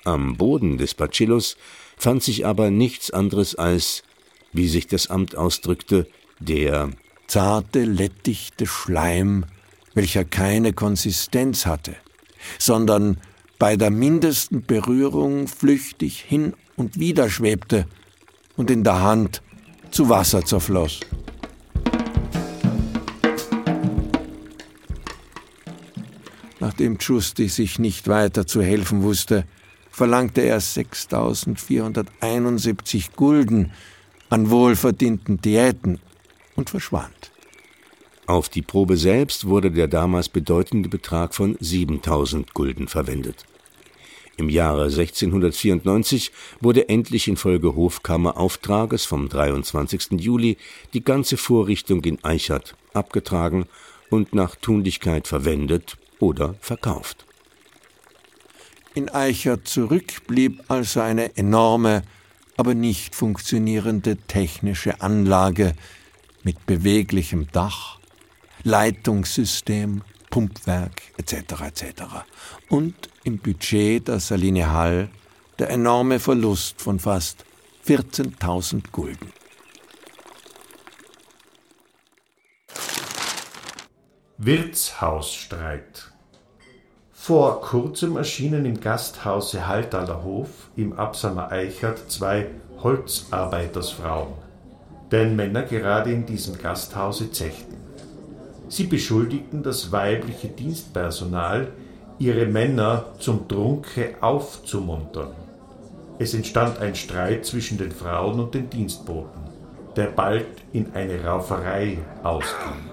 Am 0.04 0.37
Boden 0.37 0.78
des 0.78 0.94
Bacillus 0.94 1.59
fand 2.02 2.21
sich 2.21 2.44
aber 2.44 2.73
nichts 2.73 3.12
anderes 3.12 3.54
als 3.54 4.02
wie 4.52 4.66
sich 4.66 4.88
das 4.88 5.09
Amt 5.09 5.37
ausdrückte, 5.37 6.09
der 6.40 6.90
zarte, 7.28 7.85
lettichte 7.85 8.66
Schleim, 8.66 9.44
welcher 9.94 10.25
keine 10.25 10.73
Konsistenz 10.73 11.64
hatte, 11.64 11.94
sondern 12.59 13.18
bei 13.61 13.76
der 13.76 13.90
mindesten 13.90 14.66
Berührung 14.66 15.47
flüchtig 15.47 16.21
hin 16.21 16.54
und 16.75 16.99
wieder 16.99 17.30
schwebte 17.30 17.87
und 18.56 18.68
in 18.68 18.82
der 18.82 19.00
Hand 19.00 19.40
zu 19.92 20.09
Wasser 20.09 20.44
zerfloss. 20.44 20.99
Nachdem 26.59 26.99
Giusti 26.99 27.49
sich 27.49 27.78
nicht 27.78 28.09
weiter 28.09 28.44
zu 28.44 28.61
helfen 28.61 29.04
wusste, 29.04 29.44
verlangte 29.92 30.40
er 30.40 30.61
6471 30.61 33.12
Gulden 33.14 33.70
an 34.30 34.50
wohlverdienten 34.50 35.40
Diäten 35.40 36.00
und 36.56 36.70
verschwand. 36.70 37.30
Auf 38.26 38.49
die 38.49 38.62
Probe 38.62 38.96
selbst 38.96 39.46
wurde 39.46 39.70
der 39.70 39.87
damals 39.88 40.28
bedeutende 40.28 40.88
Betrag 40.88 41.34
von 41.34 41.56
7000 41.61 42.54
Gulden 42.54 42.88
verwendet. 42.88 43.44
Im 44.38 44.49
Jahre 44.49 44.84
1694 44.84 46.32
wurde 46.61 46.88
endlich 46.88 47.28
infolge 47.28 47.76
Hofkammerauftrages 47.76 49.04
vom 49.04 49.28
23. 49.28 50.12
Juli 50.12 50.56
die 50.94 51.04
ganze 51.04 51.37
Vorrichtung 51.37 52.02
in 52.04 52.25
Eichert 52.25 52.75
abgetragen 52.94 53.66
und 54.08 54.34
nach 54.34 54.56
Tunlichkeit 54.56 55.28
verwendet 55.28 55.99
oder 56.18 56.54
verkauft. 56.61 57.26
In 58.94 59.08
Eichert 59.08 59.68
zurück 59.68 60.26
blieb 60.26 60.64
also 60.68 61.00
eine 61.00 61.37
enorme, 61.37 62.02
aber 62.58 62.75
nicht 62.75 63.14
funktionierende 63.14 64.18
technische 64.18 65.00
Anlage 65.00 65.75
mit 66.42 66.66
beweglichem 66.66 67.46
Dach, 67.52 67.99
Leitungssystem, 68.64 70.02
Pumpwerk 70.28 71.02
etc. 71.16 71.34
etc. 71.62 71.84
Und 72.68 72.94
im 73.25 73.38
Budget 73.38 74.08
der 74.08 74.20
Saline 74.20 74.70
Hall 74.70 75.08
der 75.58 75.70
enorme 75.70 76.20
Verlust 76.20 76.82
von 76.82 76.99
fast 76.99 77.46
14.000 77.87 78.90
Gulden. 78.92 79.32
Wirtshausstreit 84.37 86.12
vor 87.24 87.60
kurzem 87.60 88.16
erschienen 88.16 88.64
im 88.64 88.80
Gasthause 88.80 89.68
Haltaler 89.68 90.24
Hof 90.24 90.48
im 90.74 90.92
Absamer 90.94 91.52
Eichert 91.52 92.10
zwei 92.10 92.46
Holzarbeitersfrauen, 92.82 94.32
deren 95.12 95.36
Männer 95.36 95.62
gerade 95.62 96.10
in 96.10 96.26
diesem 96.26 96.58
Gasthause 96.58 97.30
zechten. 97.30 97.76
Sie 98.68 98.88
beschuldigten 98.88 99.62
das 99.62 99.92
weibliche 99.92 100.48
Dienstpersonal, 100.48 101.68
ihre 102.18 102.46
Männer 102.46 103.04
zum 103.20 103.46
Trunke 103.46 104.16
aufzumuntern. 104.20 105.30
Es 106.18 106.34
entstand 106.34 106.80
ein 106.80 106.96
Streit 106.96 107.46
zwischen 107.46 107.78
den 107.78 107.92
Frauen 107.92 108.40
und 108.40 108.52
den 108.52 108.68
Dienstboten, 108.68 109.42
der 109.94 110.06
bald 110.06 110.48
in 110.72 110.92
eine 110.92 111.22
Rauferei 111.22 111.98
ausging. 112.24 112.91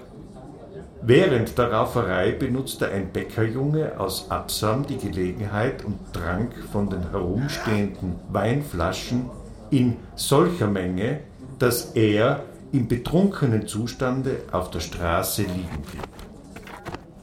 Während 1.02 1.56
der 1.56 1.72
Rauferei 1.72 2.32
benutzte 2.32 2.90
ein 2.90 3.10
Bäckerjunge 3.10 3.98
aus 3.98 4.30
Absam 4.30 4.86
die 4.86 4.98
Gelegenheit 4.98 5.82
und 5.82 5.98
trank 6.12 6.52
von 6.70 6.90
den 6.90 7.10
herumstehenden 7.10 8.16
Weinflaschen 8.28 9.30
in 9.70 9.96
solcher 10.14 10.66
Menge, 10.66 11.20
dass 11.58 11.92
er 11.92 12.44
im 12.72 12.86
betrunkenen 12.86 13.66
Zustande 13.66 14.42
auf 14.52 14.70
der 14.70 14.80
Straße 14.80 15.42
liegen 15.42 15.82
blieb. 15.90 16.08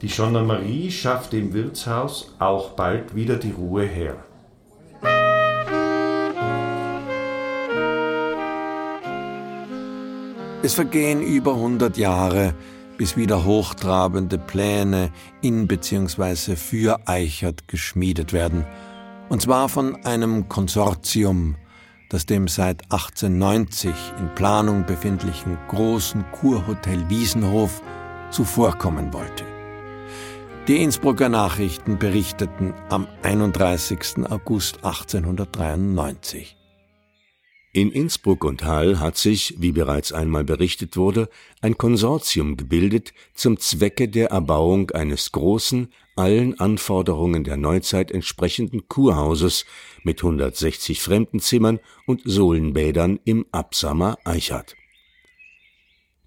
Die 0.02 0.08
Gendarmerie 0.08 0.90
schaffte 0.90 1.36
im 1.36 1.52
Wirtshaus 1.52 2.34
auch 2.40 2.70
bald 2.70 3.14
wieder 3.14 3.36
die 3.36 3.52
Ruhe 3.52 3.84
her. 3.84 4.16
Es 10.62 10.74
vergehen 10.74 11.22
über 11.22 11.54
100 11.54 11.96
Jahre, 11.96 12.54
bis 12.98 13.16
wieder 13.16 13.44
hochtrabende 13.44 14.36
Pläne 14.36 15.10
in 15.40 15.66
bzw. 15.66 16.56
für 16.56 17.00
Eichert 17.06 17.68
geschmiedet 17.68 18.34
werden, 18.34 18.66
und 19.30 19.40
zwar 19.40 19.70
von 19.70 20.04
einem 20.04 20.48
Konsortium, 20.48 21.56
das 22.10 22.26
dem 22.26 22.48
seit 22.48 22.82
1890 22.92 23.94
in 24.18 24.34
Planung 24.34 24.84
befindlichen 24.84 25.56
großen 25.68 26.24
Kurhotel 26.32 27.08
Wiesenhof 27.08 27.82
zuvorkommen 28.30 29.12
wollte. 29.12 29.44
Die 30.66 30.82
Innsbrucker 30.82 31.30
Nachrichten 31.30 31.98
berichteten 31.98 32.74
am 32.90 33.06
31. 33.22 34.28
August 34.28 34.84
1893. 34.84 36.57
In 37.78 37.92
Innsbruck 37.92 38.42
und 38.44 38.64
Hall 38.64 38.98
hat 38.98 39.16
sich, 39.16 39.54
wie 39.58 39.70
bereits 39.70 40.12
einmal 40.12 40.42
berichtet 40.42 40.96
wurde, 40.96 41.28
ein 41.60 41.78
Konsortium 41.78 42.56
gebildet 42.56 43.14
zum 43.34 43.56
Zwecke 43.60 44.08
der 44.08 44.30
Erbauung 44.30 44.90
eines 44.90 45.30
großen, 45.30 45.86
allen 46.16 46.58
Anforderungen 46.58 47.44
der 47.44 47.56
Neuzeit 47.56 48.10
entsprechenden 48.10 48.88
Kurhauses 48.88 49.64
mit 50.02 50.18
160 50.24 51.00
Fremdenzimmern 51.00 51.78
und 52.04 52.22
Sohlenbädern 52.24 53.20
im 53.24 53.46
Absamer 53.52 54.18
Eichert. 54.24 54.74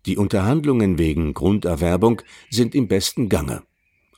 Die 0.05 0.15
Unterhandlungen 0.15 0.97
wegen 0.97 1.33
Grunderwerbung 1.33 2.21
sind 2.49 2.75
im 2.75 2.87
besten 2.87 3.27
Gange. 3.27 3.61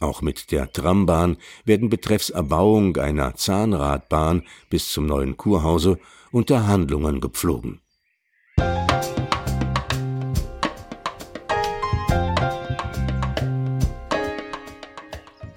Auch 0.03 0.21
mit 0.21 0.51
der 0.51 0.69
Trambahn 0.69 1.37
werden 1.63 1.89
betreffs 1.89 2.29
Erbauung 2.29 2.97
einer 2.97 3.35
Zahnradbahn 3.35 4.43
bis 4.69 4.91
zum 4.91 5.05
neuen 5.05 5.37
Kurhause 5.37 5.97
Unterhandlungen 6.29 7.21
gepflogen. 7.21 7.79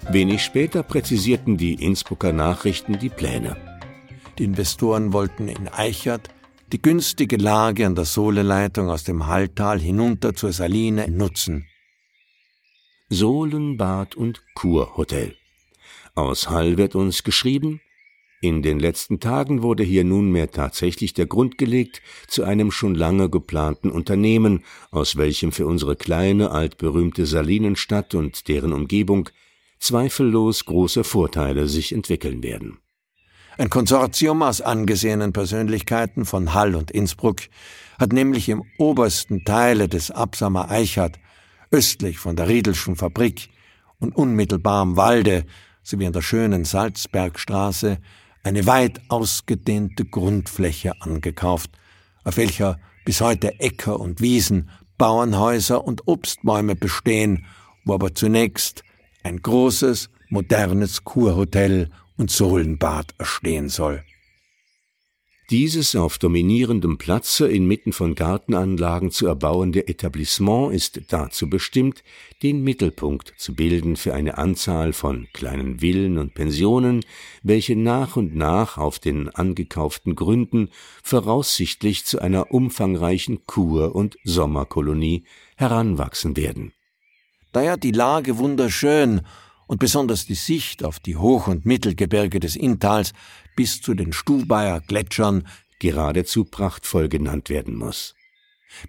Wenig 0.09 0.41
später 0.41 0.81
präzisierten 0.83 1.57
die 1.57 1.73
Innsbrucker 1.73 2.31
Nachrichten 2.31 2.97
die 2.99 3.09
Pläne. 3.09 3.57
Die 4.37 4.45
Investoren 4.45 5.11
wollten 5.11 5.49
in 5.49 5.67
Eichert 5.67 6.29
die 6.71 6.81
günstige 6.81 7.35
Lage 7.35 7.85
an 7.85 7.95
der 7.95 8.05
Sohleleitung 8.05 8.89
aus 8.89 9.03
dem 9.03 9.27
Halltal 9.27 9.81
hinunter 9.81 10.33
zur 10.35 10.53
Saline 10.53 11.09
nutzen. 11.09 11.65
Sohlenbad 13.09 14.15
und 14.15 14.43
Kurhotel. 14.53 15.37
Aus 16.13 16.49
Hall 16.49 16.77
wird 16.77 16.93
uns 16.93 17.23
geschrieben, 17.23 17.79
in 18.41 18.61
den 18.61 18.79
letzten 18.79 19.21
Tagen 19.21 19.63
wurde 19.63 19.83
hier 19.83 20.03
nunmehr 20.03 20.51
tatsächlich 20.51 21.13
der 21.13 21.25
Grund 21.25 21.57
gelegt 21.57 22.01
zu 22.27 22.43
einem 22.43 22.69
schon 22.69 22.95
lange 22.95 23.29
geplanten 23.29 23.91
Unternehmen, 23.91 24.65
aus 24.91 25.15
welchem 25.15 25.53
für 25.53 25.65
unsere 25.65 25.95
kleine, 25.95 26.51
altberühmte 26.51 27.25
Salinenstadt 27.25 28.13
und 28.13 28.49
deren 28.49 28.73
Umgebung 28.73 29.29
zweifellos 29.79 30.65
große 30.65 31.05
Vorteile 31.05 31.69
sich 31.69 31.93
entwickeln 31.93 32.43
werden. 32.43 32.77
Ein 33.57 33.69
Konsortium 33.69 34.43
aus 34.43 34.59
angesehenen 34.59 35.31
Persönlichkeiten 35.31 36.25
von 36.25 36.53
Hall 36.53 36.75
und 36.75 36.91
Innsbruck 36.91 37.37
hat 37.97 38.11
nämlich 38.11 38.49
im 38.49 38.63
obersten 38.77 39.45
Teile 39.45 39.87
des 39.87 40.11
Absamer 40.11 40.69
Eichert, 40.69 41.17
östlich 41.71 42.19
von 42.19 42.35
der 42.35 42.47
Riedelschen 42.47 42.95
Fabrik 42.95 43.49
und 43.99 44.15
unmittelbar 44.15 44.81
am 44.81 44.97
Walde 44.97 45.45
sowie 45.83 46.07
an 46.07 46.13
der 46.13 46.21
schönen 46.21 46.65
Salzbergstraße 46.65 47.97
eine 48.43 48.65
weit 48.65 49.01
ausgedehnte 49.09 50.05
Grundfläche 50.05 50.93
angekauft, 51.01 51.71
auf 52.23 52.37
welcher 52.37 52.79
bis 53.05 53.21
heute 53.21 53.59
Äcker 53.59 53.99
und 53.99 54.21
Wiesen, 54.21 54.69
Bauernhäuser 54.97 55.83
und 55.83 56.07
Obstbäume 56.07 56.75
bestehen, 56.75 57.45
wo 57.85 57.93
aber 57.93 58.13
zunächst 58.13 58.83
ein 59.23 59.41
großes, 59.41 60.09
modernes 60.29 61.03
Kurhotel 61.03 61.89
und 62.17 62.31
Sohlenbad 62.31 63.13
erstehen 63.17 63.69
soll. 63.69 64.03
Dieses 65.49 65.95
auf 65.95 66.17
dominierendem 66.17 66.97
Platze 66.97 67.47
inmitten 67.47 67.93
von 67.93 68.15
Gartenanlagen 68.15 69.11
zu 69.11 69.27
erbauende 69.27 69.87
Etablissement 69.87 70.73
ist 70.73 70.99
dazu 71.07 71.49
bestimmt, 71.49 72.03
den 72.43 72.65
Mittelpunkt 72.65 73.33
zu 73.37 73.55
bilden 73.55 73.95
für 73.95 74.13
eine 74.13 74.37
Anzahl 74.37 74.91
von 74.91 75.29
kleinen 75.31 75.79
Villen 75.79 76.17
und 76.17 76.33
Pensionen, 76.33 77.05
welche 77.43 77.77
nach 77.77 78.17
und 78.17 78.35
nach 78.35 78.77
auf 78.77 78.99
den 78.99 79.29
angekauften 79.29 80.15
Gründen 80.15 80.67
voraussichtlich 81.01 82.03
zu 82.03 82.19
einer 82.19 82.51
umfangreichen 82.51 83.45
Kur- 83.45 83.95
und 83.95 84.17
Sommerkolonie 84.25 85.23
heranwachsen 85.55 86.35
werden. 86.35 86.73
Da 87.53 87.61
ja 87.61 87.77
die 87.77 87.91
Lage 87.91 88.37
wunderschön 88.37 89.21
und 89.65 89.79
besonders 89.79 90.25
die 90.25 90.35
Sicht 90.35 90.83
auf 90.83 90.99
die 90.99 91.15
Hoch- 91.15 91.47
und 91.47 91.65
Mittelgebirge 91.65 92.41
des 92.41 92.57
Inntals 92.57 93.13
bis 93.57 93.81
zu 93.81 93.93
den 93.93 94.13
Stubaier 94.13 94.79
Gletschern 94.79 95.45
geradezu 95.79 96.45
prachtvoll 96.45 97.09
genannt 97.09 97.49
werden 97.49 97.75
muss. 97.75 98.15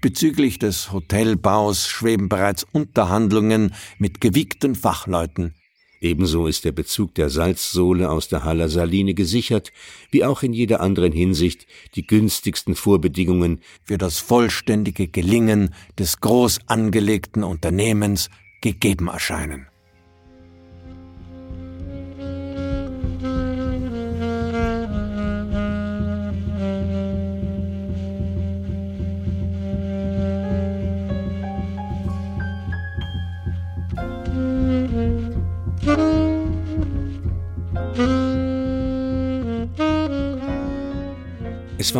Bezüglich 0.01 0.61
des 0.61 0.93
Hotelbaus 0.93 1.89
schweben 1.89 2.29
bereits 2.29 2.65
Unterhandlungen 2.73 3.75
mit 3.99 4.21
gewiegten 4.21 4.77
Fachleuten. 4.77 5.55
Ebenso 6.01 6.47
ist 6.47 6.65
der 6.65 6.73
Bezug 6.73 7.15
der 7.17 7.29
Salzsohle 7.29 8.11
aus 8.11 8.29
der 8.29 8.45
Haller 8.45 8.69
Saline 8.69 9.15
gesichert, 9.15 9.73
wie 10.13 10.25
auch 10.25 10.43
in 10.43 10.53
jeder 10.53 10.81
anderen 10.81 11.13
Hinsicht 11.13 11.67
die 11.97 12.07
günstigsten 12.07 12.77
Vorbedingungen 12.77 13.61
für 13.83 13.99
das 13.99 14.19
vollständige 14.19 15.09
Gelingen 15.09 15.75
des 15.99 16.21
groß 16.21 16.61
angelegten 16.67 17.43
Unternehmens 17.43 18.31
gegeben 18.61 19.09
erscheinen. 19.09 19.67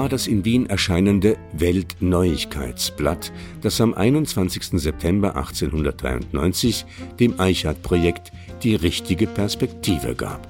War 0.09 0.17
das 0.17 0.27
in 0.27 0.47
Wien 0.47 0.65
erscheinende 0.65 1.37
Weltneuigkeitsblatt, 1.53 3.31
das 3.61 3.79
am 3.79 3.93
21. 3.93 4.81
September 4.81 5.37
1893 5.37 6.87
dem 7.21 7.39
Eichhardt-Projekt 7.39 8.33
die 8.63 8.75
richtige 8.75 9.27
Perspektive 9.27 10.15
gab. 10.15 10.49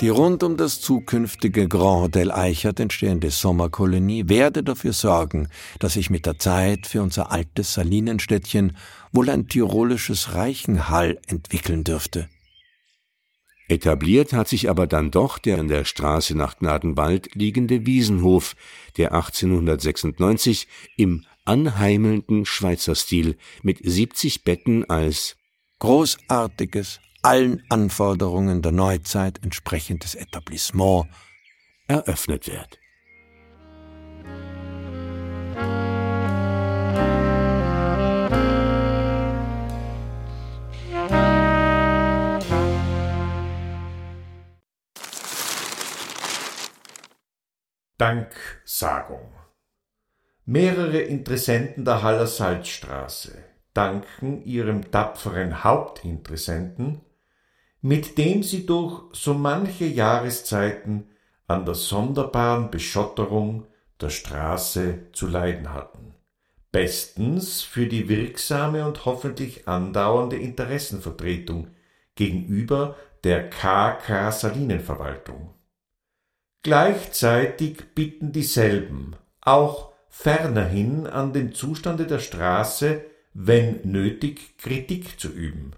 Die 0.00 0.08
rund 0.08 0.42
um 0.42 0.56
das 0.56 0.80
zukünftige 0.80 1.68
Grand 1.68 2.02
Hotel 2.02 2.32
Eichert 2.32 2.80
entstehende 2.80 3.30
Sommerkolonie 3.30 4.28
werde 4.28 4.64
dafür 4.64 4.94
sorgen, 4.94 5.46
dass 5.78 5.92
sich 5.92 6.10
mit 6.10 6.26
der 6.26 6.36
Zeit 6.36 6.88
für 6.88 7.02
unser 7.02 7.30
altes 7.30 7.74
Salinenstädtchen 7.74 8.76
wohl 9.12 9.30
ein 9.30 9.46
tirolisches 9.46 10.34
Reichenhall 10.34 11.20
entwickeln 11.28 11.84
dürfte. 11.84 12.28
Etabliert 13.68 14.34
hat 14.34 14.48
sich 14.48 14.68
aber 14.68 14.86
dann 14.86 15.10
doch 15.10 15.38
der 15.38 15.58
an 15.58 15.68
der 15.68 15.84
Straße 15.84 16.36
nach 16.36 16.58
Gnadenwald 16.58 17.34
liegende 17.34 17.86
Wiesenhof, 17.86 18.56
der 18.98 19.12
1896 19.12 20.68
im 20.96 21.24
anheimelnden 21.46 22.44
Schweizerstil 22.44 23.36
mit 23.62 23.78
70 23.82 24.44
Betten 24.44 24.88
als 24.88 25.36
großartiges, 25.78 27.00
allen 27.22 27.62
Anforderungen 27.70 28.60
der 28.60 28.72
Neuzeit 28.72 29.42
entsprechendes 29.42 30.14
Etablissement 30.14 31.06
eröffnet 31.88 32.46
wird. 32.46 32.78
Danksagung. 48.04 49.32
Mehrere 50.44 50.98
Interessenten 50.98 51.86
der 51.86 52.02
Haller 52.02 52.26
Salzstraße 52.26 53.32
danken 53.72 54.44
ihrem 54.44 54.90
tapferen 54.90 55.64
Hauptinteressenten, 55.64 57.00
mit 57.80 58.18
dem 58.18 58.42
sie 58.42 58.66
durch 58.66 59.04
so 59.14 59.32
manche 59.32 59.86
Jahreszeiten 59.86 61.12
an 61.46 61.64
der 61.64 61.76
sonderbaren 61.76 62.70
Beschotterung 62.70 63.68
der 63.98 64.10
Straße 64.10 65.10
zu 65.14 65.26
leiden 65.26 65.72
hatten. 65.72 66.14
Bestens 66.72 67.62
für 67.62 67.86
die 67.86 68.10
wirksame 68.10 68.86
und 68.86 69.06
hoffentlich 69.06 69.66
andauernde 69.66 70.36
Interessenvertretung 70.36 71.68
gegenüber 72.16 72.96
der 73.24 73.48
KK 73.48 74.30
Salinenverwaltung. 74.30 75.53
Gleichzeitig 76.64 77.94
bitten 77.94 78.32
dieselben, 78.32 79.16
auch 79.42 79.92
fernerhin 80.08 81.06
an 81.06 81.34
dem 81.34 81.54
Zustande 81.54 82.06
der 82.06 82.20
Straße, 82.20 83.02
wenn 83.34 83.80
nötig, 83.84 84.56
Kritik 84.56 85.20
zu 85.20 85.28
üben. 85.28 85.72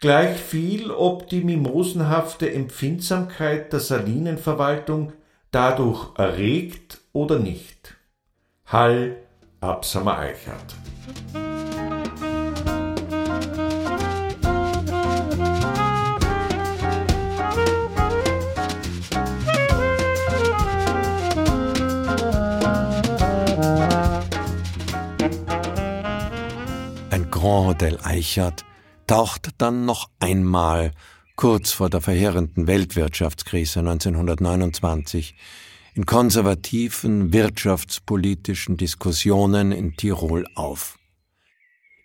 Gleichviel, 0.00 0.90
ob 0.90 1.30
die 1.30 1.42
mimosenhafte 1.42 2.52
Empfindsamkeit 2.52 3.72
der 3.72 3.80
Salinenverwaltung 3.80 5.14
dadurch 5.50 6.10
erregt 6.18 6.98
oder 7.14 7.38
nicht. 7.38 7.96
Hall 8.66 9.16
Absamer 9.62 10.18
Eichert 10.18 10.76
Grand 27.48 27.66
Hotel 27.66 27.98
Eichert 28.02 28.66
taucht 29.06 29.48
dann 29.56 29.86
noch 29.86 30.10
einmal 30.20 30.92
kurz 31.34 31.72
vor 31.72 31.88
der 31.88 32.02
verheerenden 32.02 32.66
Weltwirtschaftskrise 32.66 33.78
1929 33.78 35.34
in 35.94 36.04
konservativen 36.04 37.32
wirtschaftspolitischen 37.32 38.76
Diskussionen 38.76 39.72
in 39.72 39.96
Tirol 39.96 40.44
auf. 40.56 40.98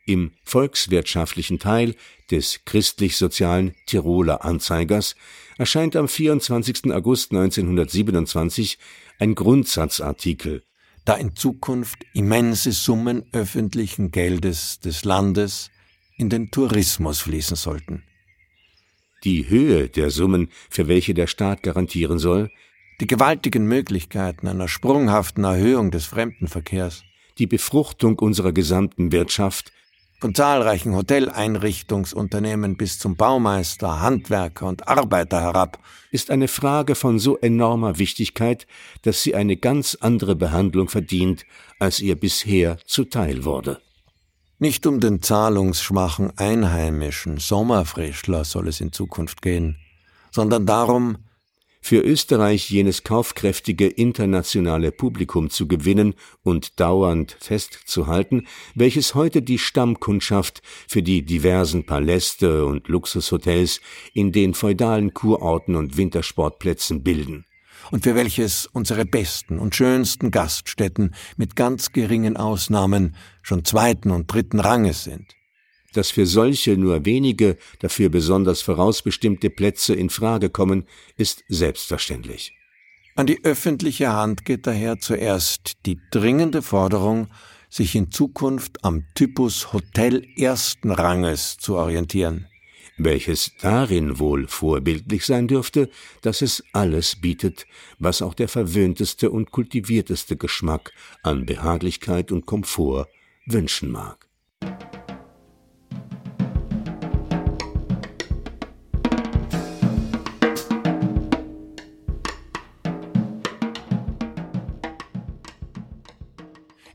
Im 0.06 0.32
volkswirtschaftlichen 0.46 1.60
Teil 1.60 1.96
des 2.32 2.62
christlich-sozialen 2.64 3.76
Tiroler 3.86 4.46
Anzeigers 4.46 5.18
erscheint 5.58 5.98
am 5.98 6.08
24. 6.08 6.94
August 6.94 7.34
1927 7.34 8.78
ein 9.20 9.36
Grundsatzartikel 9.36 10.64
da 11.06 11.16
in 11.16 11.36
Zukunft 11.36 12.06
immense 12.14 12.72
Summen 12.72 13.24
öffentlichen 13.32 14.12
Geldes 14.12 14.80
des 14.80 15.04
Landes 15.04 15.70
in 16.18 16.30
den 16.30 16.52
Tourismus 16.52 17.22
fließen 17.22 17.58
sollten. 17.58 18.04
Die 19.24 19.50
Höhe 19.50 19.90
der 19.90 20.10
Summen, 20.10 20.50
für 20.70 20.88
welche 20.88 21.14
der 21.14 21.28
Staat 21.28 21.64
garantieren 21.64 22.20
soll, 22.20 22.50
die 23.00 23.08
gewaltigen 23.08 23.66
Möglichkeiten 23.66 24.48
einer 24.48 24.68
sprunghaften 24.68 25.44
Erhöhung 25.44 25.92
des 25.92 26.06
Fremdenverkehrs, 26.06 27.04
die 27.38 27.48
Befruchtung 27.48 28.20
unserer 28.20 28.52
gesamten 28.52 29.12
Wirtschaft 29.12 29.72
von 30.24 30.34
zahlreichen 30.34 30.96
Hoteleinrichtungsunternehmen 30.96 32.78
bis 32.78 32.98
zum 32.98 33.18
Baumeister, 33.18 34.00
Handwerker 34.00 34.68
und 34.68 34.88
Arbeiter 34.88 35.42
herab, 35.42 35.80
ist 36.12 36.32
eine 36.32 36.48
Frage 36.48 36.96
von 36.96 37.20
so 37.20 37.38
enormer 37.40 38.00
Wichtigkeit, 38.00 38.66
dass 39.02 39.22
sie 39.22 39.36
eine 39.36 39.58
ganz 39.58 39.98
andere 40.00 40.38
Behandlung 40.38 40.88
verdient, 40.88 41.44
als 41.78 42.00
ihr 42.00 42.18
bisher 42.18 42.78
zuteil 42.86 43.44
wurde. 43.44 43.82
Nicht 44.60 44.88
um 44.88 45.02
den 45.02 45.22
zahlungsschwachen 45.22 46.32
einheimischen 46.38 47.38
Sommerfrischler 47.38 48.46
soll 48.46 48.70
es 48.70 48.80
in 48.80 48.94
Zukunft 48.94 49.42
gehen, 49.42 49.76
sondern 50.32 50.66
darum, 50.66 51.18
für 51.84 52.00
Österreich 52.00 52.70
jenes 52.70 53.04
kaufkräftige 53.04 53.88
internationale 53.88 54.94
Publikum 54.94 55.50
zu 55.50 55.68
gewinnen 55.68 56.16
und 56.42 56.80
dauernd 56.80 57.36
festzuhalten, 57.40 58.48
welches 58.74 59.16
heute 59.16 59.42
die 59.42 59.60
Stammkundschaft 59.60 60.62
für 60.88 61.04
die 61.04 61.24
diversen 61.24 61.86
Paläste 61.86 62.66
und 62.66 62.88
Luxushotels 62.88 63.82
in 64.14 64.32
den 64.32 64.54
feudalen 64.54 65.14
Kurorten 65.14 65.76
und 65.76 65.98
Wintersportplätzen 65.98 67.04
bilden. 67.04 67.46
Und 67.92 68.06
für 68.06 68.16
welches 68.16 68.66
unsere 68.66 69.06
besten 69.06 69.60
und 69.60 69.76
schönsten 69.76 70.32
Gaststätten 70.32 71.14
mit 71.36 71.58
ganz 71.58 71.92
geringen 71.92 72.38
Ausnahmen 72.38 73.16
schon 73.42 73.66
zweiten 73.66 74.10
und 74.12 74.32
dritten 74.32 74.62
Ranges 74.62 75.04
sind 75.04 75.36
dass 75.94 76.12
für 76.12 76.26
solche 76.26 76.78
nur 76.78 77.06
wenige, 77.06 77.58
dafür 77.80 78.10
besonders 78.10 78.62
vorausbestimmte 78.62 79.50
Plätze 79.50 79.94
in 79.94 80.10
Frage 80.10 80.50
kommen, 80.50 80.86
ist 81.18 81.44
selbstverständlich. 81.48 82.54
An 83.16 83.28
die 83.28 83.44
öffentliche 83.44 84.12
Hand 84.12 84.44
geht 84.44 84.66
daher 84.66 85.00
zuerst 85.00 85.74
die 85.86 86.00
dringende 86.12 86.62
Forderung, 86.62 87.28
sich 87.70 87.96
in 87.96 88.12
Zukunft 88.12 88.84
am 88.84 89.06
Typus 89.16 89.74
Hotel 89.74 90.28
ersten 90.36 90.92
Ranges 90.92 91.58
zu 91.58 91.76
orientieren. 91.76 92.48
Welches 92.98 93.52
darin 93.60 94.20
wohl 94.20 94.48
vorbildlich 94.48 95.26
sein 95.26 95.48
dürfte, 95.48 95.90
dass 96.22 96.44
es 96.44 96.64
alles 96.74 97.16
bietet, 97.20 97.66
was 97.98 98.22
auch 98.22 98.36
der 98.36 98.48
verwöhnteste 98.48 99.32
und 99.32 99.52
kultivierteste 99.52 100.38
Geschmack 100.38 100.92
an 101.24 101.46
Behaglichkeit 101.46 102.32
und 102.32 102.46
Komfort 102.46 103.08
wünschen 103.48 103.92
mag. 103.92 104.28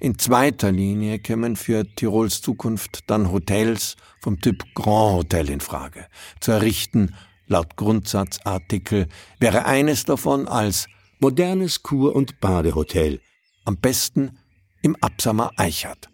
In 0.08 0.18
zweiter 0.18 0.72
Linie 0.72 1.18
kämen 1.18 1.54
für 1.54 1.84
Tirols 1.84 2.40
Zukunft 2.40 3.10
dann 3.10 3.30
Hotels 3.30 3.94
vom 4.22 4.40
Typ 4.40 4.64
Grand 4.74 5.16
Hotel 5.16 5.50
in 5.50 5.60
Frage. 5.60 6.06
Zu 6.40 6.52
errichten, 6.52 7.14
laut 7.46 7.76
Grundsatzartikel, 7.76 9.08
wäre 9.38 9.66
eines 9.66 10.04
davon 10.06 10.48
als 10.48 10.86
modernes 11.18 11.82
Kur- 11.82 12.16
und 12.16 12.40
Badehotel. 12.40 13.20
Am 13.66 13.76
besten 13.76 14.38
im 14.80 14.96
Absamer 15.02 15.50
Eichert. 15.58 16.08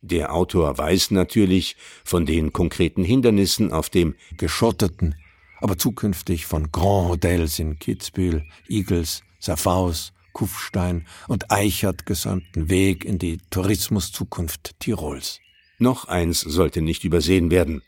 Der 0.00 0.34
Autor 0.34 0.76
weiß 0.76 1.12
natürlich 1.12 1.76
von 2.04 2.26
den 2.26 2.52
konkreten 2.52 3.04
Hindernissen 3.04 3.72
auf 3.72 3.90
dem 3.90 4.16
geschotteten, 4.38 5.14
aber 5.60 5.78
zukünftig 5.78 6.46
von 6.46 6.72
Grand 6.72 7.10
Hotels 7.10 7.60
in 7.60 7.78
Kitzbühel, 7.78 8.44
Igels, 8.68 9.22
Safaus, 9.38 10.12
Kufstein 10.38 11.04
und 11.26 11.50
Eichert 11.50 12.06
gesäumten 12.06 12.70
Weg 12.70 13.04
in 13.04 13.18
die 13.18 13.38
Tourismuszukunft 13.50 14.78
Tirols. 14.78 15.40
Noch 15.80 16.06
eins 16.06 16.42
sollte 16.42 16.80
nicht 16.80 17.02
übersehen 17.02 17.50
werden. 17.50 17.82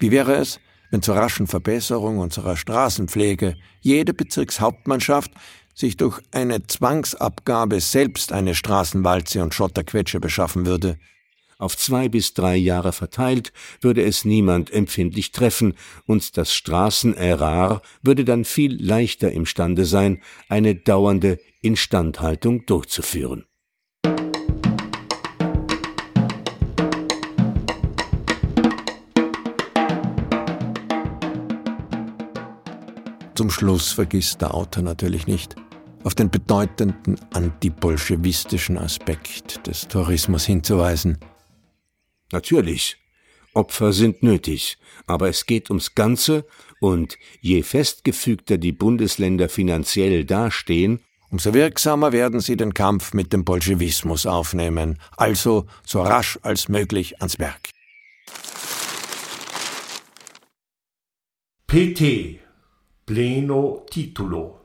Wie 0.00 0.10
wäre 0.10 0.34
es, 0.34 0.58
wenn 0.90 1.00
zur 1.00 1.14
raschen 1.14 1.46
Verbesserung 1.46 2.18
unserer 2.18 2.56
Straßenpflege 2.56 3.56
jede 3.80 4.14
Bezirkshauptmannschaft 4.14 5.30
sich 5.74 5.96
durch 5.96 6.20
eine 6.32 6.66
Zwangsabgabe 6.66 7.80
selbst 7.80 8.32
eine 8.32 8.56
Straßenwalze 8.56 9.40
und 9.40 9.54
Schotterquetsche 9.54 10.18
beschaffen 10.18 10.66
würde, 10.66 10.98
auf 11.62 11.76
zwei 11.76 12.08
bis 12.08 12.34
drei 12.34 12.56
Jahre 12.56 12.92
verteilt 12.92 13.52
würde 13.80 14.02
es 14.02 14.24
niemand 14.24 14.72
empfindlich 14.72 15.30
treffen, 15.30 15.74
und 16.06 16.36
das 16.36 16.52
Straßenerar 16.52 17.82
würde 18.02 18.24
dann 18.24 18.44
viel 18.44 18.84
leichter 18.84 19.30
imstande 19.30 19.84
sein, 19.84 20.20
eine 20.48 20.74
dauernde 20.74 21.38
Instandhaltung 21.60 22.66
durchzuführen. 22.66 23.44
Zum 33.34 33.50
Schluss 33.50 33.92
vergisst 33.92 34.42
der 34.42 34.54
Autor 34.54 34.82
natürlich 34.82 35.26
nicht, 35.26 35.56
auf 36.04 36.14
den 36.14 36.30
bedeutenden 36.30 37.18
antibolschewistischen 37.32 38.76
Aspekt 38.76 39.66
des 39.68 39.86
Tourismus 39.86 40.44
hinzuweisen– 40.44 41.18
Natürlich, 42.32 42.96
Opfer 43.54 43.92
sind 43.92 44.22
nötig, 44.22 44.78
aber 45.06 45.28
es 45.28 45.46
geht 45.46 45.68
ums 45.70 45.94
Ganze, 45.94 46.46
und 46.80 47.18
je 47.40 47.62
festgefügter 47.62 48.58
die 48.58 48.72
Bundesländer 48.72 49.48
finanziell 49.48 50.24
dastehen, 50.24 51.00
umso 51.30 51.54
wirksamer 51.54 52.12
werden 52.12 52.40
sie 52.40 52.56
den 52.56 52.74
Kampf 52.74 53.14
mit 53.14 53.32
dem 53.32 53.44
Bolschewismus 53.44 54.26
aufnehmen, 54.26 54.98
also 55.16 55.66
so 55.84 56.02
rasch 56.02 56.38
als 56.42 56.68
möglich 56.68 57.20
ans 57.20 57.38
Werk. 57.38 57.70
PT 61.66 62.40
Pleno 63.06 63.86
Titulo 63.90 64.60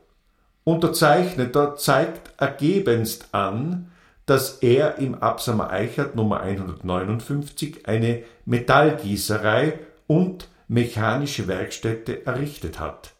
Unterzeichneter 0.64 1.76
zeigt 1.76 2.38
ergebenst 2.38 3.32
an, 3.32 3.90
dass 4.28 4.58
er 4.58 4.98
im 4.98 5.14
Absamer 5.14 5.70
Eichert 5.70 6.14
Nummer 6.14 6.40
159 6.40 7.88
eine 7.88 8.24
Metallgießerei 8.44 9.78
und 10.06 10.48
mechanische 10.68 11.48
Werkstätte 11.48 12.26
errichtet 12.26 12.78
hat 12.78 13.14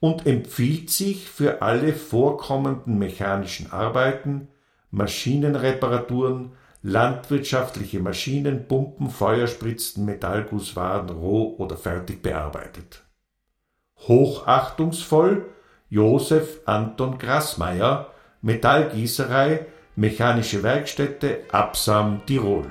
und 0.00 0.26
empfiehlt 0.26 0.90
sich 0.90 1.30
für 1.30 1.62
alle 1.62 1.94
vorkommenden 1.94 2.98
mechanischen 2.98 3.72
Arbeiten, 3.72 4.48
Maschinenreparaturen, 4.90 6.52
landwirtschaftliche 6.82 8.00
Maschinen, 8.00 8.68
Pumpen, 8.68 9.08
Feuerspritzen, 9.08 10.04
Metallgusswaren 10.04 11.08
roh 11.08 11.54
oder 11.56 11.78
fertig 11.78 12.22
bearbeitet. 12.22 13.02
Hochachtungsvoll 13.96 15.46
Josef 15.88 16.60
Anton 16.66 17.16
Grassmeier, 17.16 18.08
Metallgießerei 18.42 19.66
Mechanische 20.00 20.62
Werkstätte 20.62 21.40
Absam 21.52 22.22
Tirol. 22.24 22.64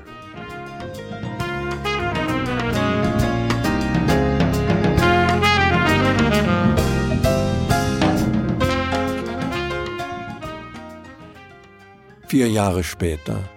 Vier 12.27 12.49
Jahre 12.49 12.83
später, 12.83 13.47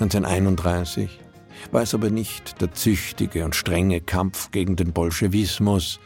1931, 0.00 1.20
war 1.70 1.82
es 1.82 1.94
aber 1.94 2.10
nicht 2.10 2.60
der 2.60 2.72
züchtige 2.72 3.44
und 3.44 3.54
strenge 3.54 4.00
Kampf 4.00 4.50
gegen 4.50 4.74
den 4.74 4.92
Bolschewismus, 4.92 6.00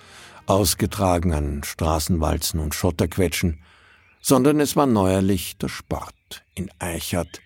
ausgetragen 0.44 1.32
an 1.32 1.62
Straßenwalzen 1.64 2.60
und 2.60 2.74
Schotterquetschen, 2.74 3.58
sondern 4.26 4.58
es 4.58 4.74
war 4.74 4.86
neuerlich 4.86 5.56
der 5.58 5.68
Sport 5.68 6.42
in 6.56 6.68
Eichert, 6.80 7.40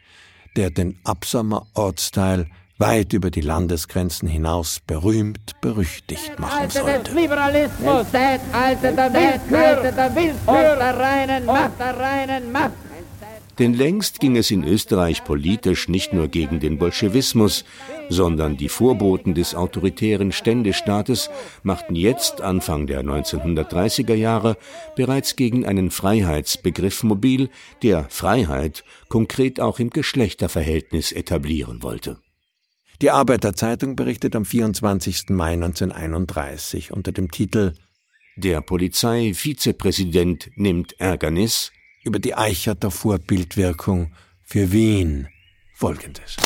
der 0.57 0.71
den 0.71 0.99
Absamer 1.05 1.67
Ortsteil 1.75 2.47
weit 2.79 3.13
über 3.13 3.31
die 3.31 3.43
Landesgrenzen 3.43 4.27
hinaus 4.27 4.81
berühmt 4.87 5.61
berüchtigt 5.61 6.39
machen 6.39 6.71
sollte. 6.71 7.13
Liberalismus, 7.13 8.11
Zeitalter 8.11 8.93
der 8.93 9.13
Willkür, 9.13 9.93
der 9.93 10.17
Willkür, 10.17 10.77
der 10.77 10.99
reinen 10.99 11.45
Macht, 11.45 11.79
der 11.79 11.99
reinen 11.99 12.51
Macht. 12.51 12.90
Denn 13.61 13.75
längst 13.75 14.21
ging 14.21 14.39
es 14.39 14.51
in 14.51 14.65
Österreich 14.65 15.23
politisch 15.23 15.87
nicht 15.87 16.15
nur 16.15 16.29
gegen 16.29 16.61
den 16.61 16.79
Bolschewismus, 16.79 17.67
sondern 18.09 18.57
die 18.57 18.71
Vorboten 18.71 19.35
des 19.35 19.55
autoritären 19.55 20.33
Ständestaates 20.33 21.29
machten 21.63 21.95
jetzt, 21.95 22.41
Anfang 22.41 22.87
der 22.87 23.05
1930er 23.05 24.15
Jahre, 24.15 24.57
bereits 24.97 25.37
gegen 25.37 25.67
einen 25.67 25.91
Freiheitsbegriff 25.91 27.03
mobil, 27.03 27.51
der 27.83 28.07
Freiheit 28.09 28.83
konkret 29.11 29.61
auch 29.61 29.79
im 29.79 29.91
Geschlechterverhältnis 29.91 31.13
etablieren 31.13 31.83
wollte. 31.83 32.17
Die 33.03 33.11
Arbeiterzeitung 33.11 33.95
berichtet 33.95 34.37
am 34.37 34.47
24. 34.47 35.29
Mai 35.29 35.53
1931 35.53 36.93
unter 36.93 37.13
dem 37.13 37.31
Titel 37.31 37.75
Der 38.37 38.63
Polizeivizepräsident 38.63 40.51
nimmt 40.57 40.99
Ärgernis 40.99 41.73
über 42.05 42.19
die 42.19 42.35
Eicherter 42.35 42.91
Vorbildwirkung 42.91 44.13
für 44.43 44.73
Wien 44.73 45.29
folgendes. 45.75 46.37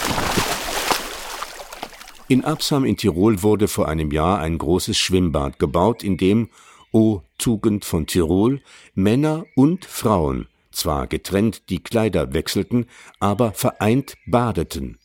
In 2.28 2.44
Absam 2.44 2.84
in 2.84 2.96
Tirol 2.96 3.42
wurde 3.42 3.68
vor 3.68 3.88
einem 3.88 4.10
Jahr 4.10 4.40
ein 4.40 4.58
großes 4.58 4.96
Schwimmbad 4.96 5.58
gebaut, 5.58 6.02
in 6.02 6.16
dem, 6.16 6.48
o 6.92 7.22
Tugend 7.38 7.84
von 7.84 8.06
Tirol, 8.06 8.62
Männer 8.94 9.44
und 9.54 9.84
Frauen 9.84 10.48
zwar 10.74 11.06
getrennt 11.06 11.70
die 11.70 11.82
Kleider 11.82 12.34
wechselten, 12.34 12.86
aber 13.20 13.52
vereint 13.52 14.16
badeten. 14.26 14.98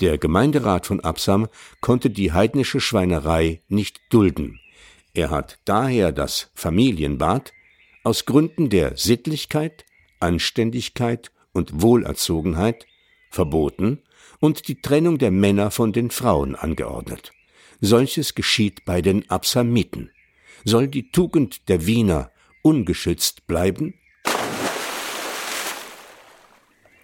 Der 0.00 0.18
Gemeinderat 0.18 0.86
von 0.86 1.00
Absam 1.00 1.48
konnte 1.80 2.10
die 2.10 2.32
heidnische 2.32 2.80
Schweinerei 2.80 3.62
nicht 3.68 4.00
dulden. 4.10 4.58
Er 5.14 5.30
hat 5.30 5.58
daher 5.64 6.10
das 6.10 6.50
Familienbad 6.54 7.52
aus 8.04 8.24
Gründen 8.24 8.68
der 8.68 8.96
Sittlichkeit, 8.96 9.84
Anständigkeit 10.20 11.30
und 11.52 11.82
Wohlerzogenheit 11.82 12.86
verboten 13.30 14.02
und 14.40 14.68
die 14.68 14.80
Trennung 14.80 15.18
der 15.18 15.30
Männer 15.30 15.70
von 15.70 15.92
den 15.92 16.10
Frauen 16.10 16.54
angeordnet. 16.54 17.32
Solches 17.80 18.34
geschieht 18.34 18.84
bei 18.84 19.02
den 19.02 19.28
Absamiten. 19.30 20.10
Soll 20.64 20.88
die 20.88 21.10
Tugend 21.10 21.68
der 21.68 21.86
Wiener 21.86 22.30
ungeschützt 22.62 23.46
bleiben? 23.46 23.94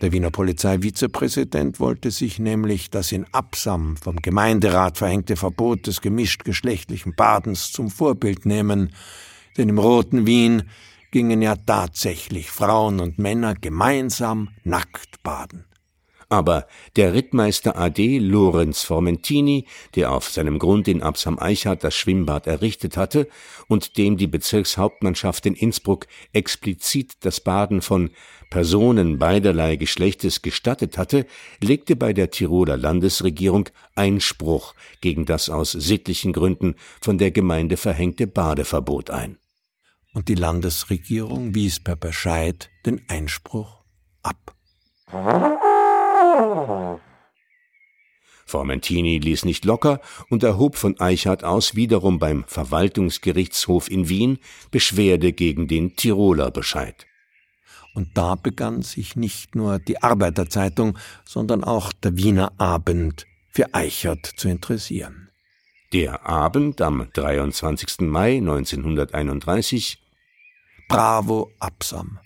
Der 0.01 0.13
Wiener 0.13 0.31
Polizeivizepräsident 0.31 1.81
wollte 1.81 2.13
sich 2.13 2.39
nämlich 2.39 2.89
das 2.91 3.11
in 3.11 3.27
Absam 3.33 3.97
vom 3.97 4.17
Gemeinderat 4.17 4.97
verhängte 4.97 5.35
Verbot 5.35 5.89
des 5.89 6.01
gemischtgeschlechtlichen 6.01 7.17
Badens 7.17 7.73
zum 7.73 7.91
Vorbild 7.91 8.47
nehmen, 8.47 8.93
denn 9.57 9.69
im 9.69 9.79
roten 9.79 10.27
Wien 10.27 10.69
gingen 11.11 11.43
ja 11.43 11.57
tatsächlich 11.57 12.51
Frauen 12.51 13.01
und 13.01 13.19
Männer 13.19 13.55
gemeinsam 13.55 14.51
nackt 14.65 15.23
baden. 15.23 15.68
Aber 16.31 16.67
der 16.97 17.15
Rittmeister 17.15 17.77
AD 17.77 18.19
Lorenz 18.19 18.83
Formentini, 18.83 19.67
der 19.95 20.13
auf 20.13 20.29
seinem 20.29 20.59
Grund 20.59 20.87
in 20.87 21.03
Absam 21.03 21.39
Eichhardt 21.39 21.83
das 21.85 21.95
Schwimmbad 21.95 22.47
errichtet 22.47 22.99
hatte 22.99 23.29
und 23.67 23.97
dem 23.97 24.19
die 24.19 24.27
Bezirkshauptmannschaft 24.27 25.47
in 25.47 25.55
Innsbruck 25.55 26.07
explizit 26.33 27.15
das 27.21 27.41
Baden 27.41 27.81
von 27.81 28.11
Personen 28.51 29.19
beiderlei 29.19 29.77
Geschlechtes 29.77 30.43
gestattet 30.43 30.99
hatte, 30.99 31.27
legte 31.63 31.97
bei 31.97 32.13
der 32.13 32.31
Tiroler 32.31 32.77
Landesregierung 32.77 33.71
Einspruch 33.95 34.75
gegen 35.01 35.25
das 35.25 35.49
aus 35.49 35.73
sittlichen 35.73 36.35
Gründen 36.35 36.75
von 37.01 37.17
der 37.17 37.31
Gemeinde 37.31 37.79
verhängte 37.79 38.27
Badeverbot 38.27 39.11
ein 39.11 39.39
und 40.15 40.29
die 40.29 40.35
Landesregierung 40.35 41.55
wies 41.55 41.81
per 41.81 41.97
Bescheid 41.97 42.71
den 42.85 43.03
Einspruch 43.09 43.85
ab. 44.23 44.55
Formentini 48.47 49.19
ließ 49.19 49.45
nicht 49.45 49.65
locker 49.65 50.01
und 50.31 50.43
erhob 50.43 50.77
von 50.77 50.99
Eichhardt 51.01 51.45
aus 51.45 51.75
wiederum 51.75 52.19
beim 52.19 52.45
Verwaltungsgerichtshof 52.47 53.91
in 53.91 54.09
Wien 54.09 54.39
Beschwerde 54.71 55.33
gegen 55.33 55.69
den 55.69 55.97
Tiroler 55.97 56.51
Bescheid. 56.51 57.07
Und 57.95 58.17
da 58.17 58.37
begann 58.37 58.83
sich 58.83 59.17
nicht 59.17 59.55
nur 59.55 59.79
die 59.81 60.03
Arbeiterzeitung, 60.03 60.97
sondern 61.25 61.65
auch 61.65 61.93
der 61.93 62.17
Wiener 62.17 62.53
Abend 62.59 63.27
für 63.51 63.75
Eichert 63.75 64.25
zu 64.25 64.49
interessieren. 64.49 65.31
Der 65.93 66.27
Abend 66.27 66.81
am 66.81 67.09
23. 67.13 68.01
Mai 68.01 68.37
1931 68.37 70.01
Bravo 70.89 71.51
Absam. 71.59 72.21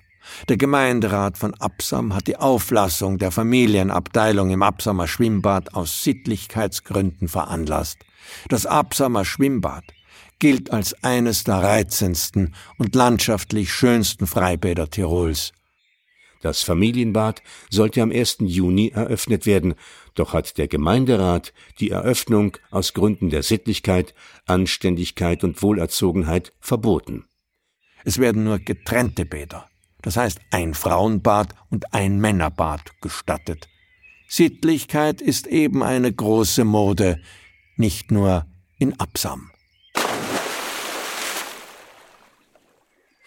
Der 0.48 0.56
Gemeinderat 0.56 1.38
von 1.38 1.54
Absam 1.54 2.14
hat 2.14 2.26
die 2.26 2.36
Auflassung 2.36 3.18
der 3.18 3.30
Familienabteilung 3.30 4.50
im 4.50 4.62
Absamer 4.62 5.08
Schwimmbad 5.08 5.74
aus 5.74 6.04
Sittlichkeitsgründen 6.04 7.28
veranlasst. 7.28 7.98
Das 8.48 8.66
Absamer 8.66 9.24
Schwimmbad 9.24 9.84
gilt 10.38 10.72
als 10.72 11.04
eines 11.04 11.44
der 11.44 11.56
reizendsten 11.56 12.54
und 12.78 12.94
landschaftlich 12.94 13.72
schönsten 13.72 14.26
Freibäder 14.26 14.90
Tirols. 14.90 15.52
Das 16.42 16.62
Familienbad 16.62 17.40
sollte 17.70 18.02
am 18.02 18.10
1. 18.10 18.38
Juni 18.40 18.88
eröffnet 18.88 19.46
werden, 19.46 19.74
doch 20.16 20.32
hat 20.32 20.58
der 20.58 20.66
Gemeinderat 20.66 21.52
die 21.78 21.90
Eröffnung 21.90 22.56
aus 22.72 22.94
Gründen 22.94 23.30
der 23.30 23.44
Sittlichkeit, 23.44 24.12
Anständigkeit 24.44 25.44
und 25.44 25.62
Wohlerzogenheit 25.62 26.52
verboten. 26.58 27.26
Es 28.04 28.18
werden 28.18 28.42
nur 28.42 28.58
getrennte 28.58 29.24
Bäder, 29.24 29.68
das 30.02 30.16
heißt 30.16 30.40
ein 30.50 30.74
Frauenbad 30.74 31.54
und 31.70 31.94
ein 31.94 32.18
Männerbad 32.18 33.00
gestattet. 33.00 33.68
Sittlichkeit 34.28 35.20
ist 35.20 35.46
eben 35.46 35.82
eine 35.82 36.12
große 36.12 36.64
Mode, 36.64 37.20
nicht 37.76 38.10
nur 38.10 38.46
in 38.78 38.98
Absam. 38.98 39.50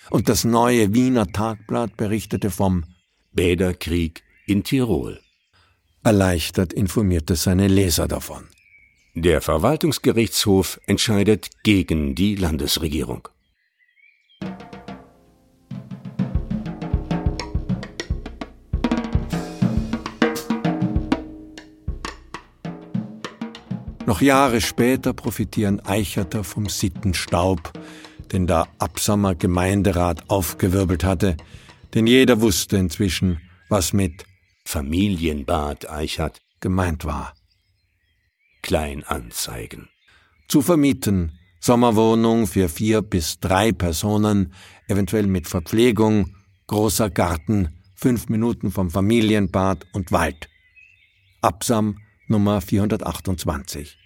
Und 0.09 0.29
das 0.29 0.43
neue 0.43 0.93
Wiener 0.93 1.27
Tagblatt 1.27 1.97
berichtete 1.97 2.51
vom 2.51 2.85
Bäderkrieg 3.33 4.23
in 4.45 4.63
Tirol. 4.63 5.19
Erleichtert 6.03 6.73
informierte 6.73 7.35
seine 7.35 7.67
Leser 7.67 8.07
davon. 8.07 8.45
Der 9.15 9.41
Verwaltungsgerichtshof 9.41 10.79
entscheidet 10.85 11.49
gegen 11.63 12.15
die 12.15 12.35
Landesregierung. 12.35 13.27
Noch 24.05 24.21
Jahre 24.21 24.61
später 24.61 25.13
profitieren 25.13 25.79
Eicherter 25.79 26.43
vom 26.43 26.69
Sittenstaub, 26.69 27.73
den 28.31 28.45
der 28.45 28.67
Absamer 28.77 29.33
Gemeinderat 29.33 30.29
aufgewirbelt 30.29 31.03
hatte, 31.03 31.37
denn 31.95 32.05
jeder 32.05 32.39
wusste 32.39 32.77
inzwischen, 32.77 33.41
was 33.67 33.93
mit 33.93 34.25
Familienbad 34.63 35.89
Eichert 35.89 36.39
gemeint 36.59 37.05
war. 37.05 37.33
Kleinanzeigen. 38.61 39.89
Zu 40.47 40.61
vermieten, 40.61 41.39
Sommerwohnung 41.59 42.45
für 42.45 42.69
vier 42.69 43.01
bis 43.01 43.39
drei 43.39 43.71
Personen, 43.71 44.53
eventuell 44.87 45.25
mit 45.25 45.47
Verpflegung, 45.47 46.35
großer 46.67 47.09
Garten, 47.09 47.69
fünf 47.95 48.29
Minuten 48.29 48.71
vom 48.71 48.91
Familienbad 48.91 49.87
und 49.93 50.11
Wald. 50.11 50.47
Absam 51.41 51.97
Nummer 52.27 52.59
428. 52.59 53.97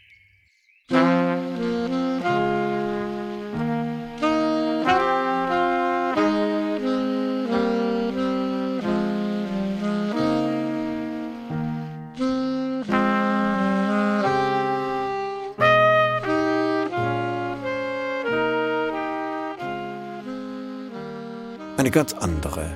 Eine 21.78 21.92
ganz 21.92 22.14
andere, 22.14 22.70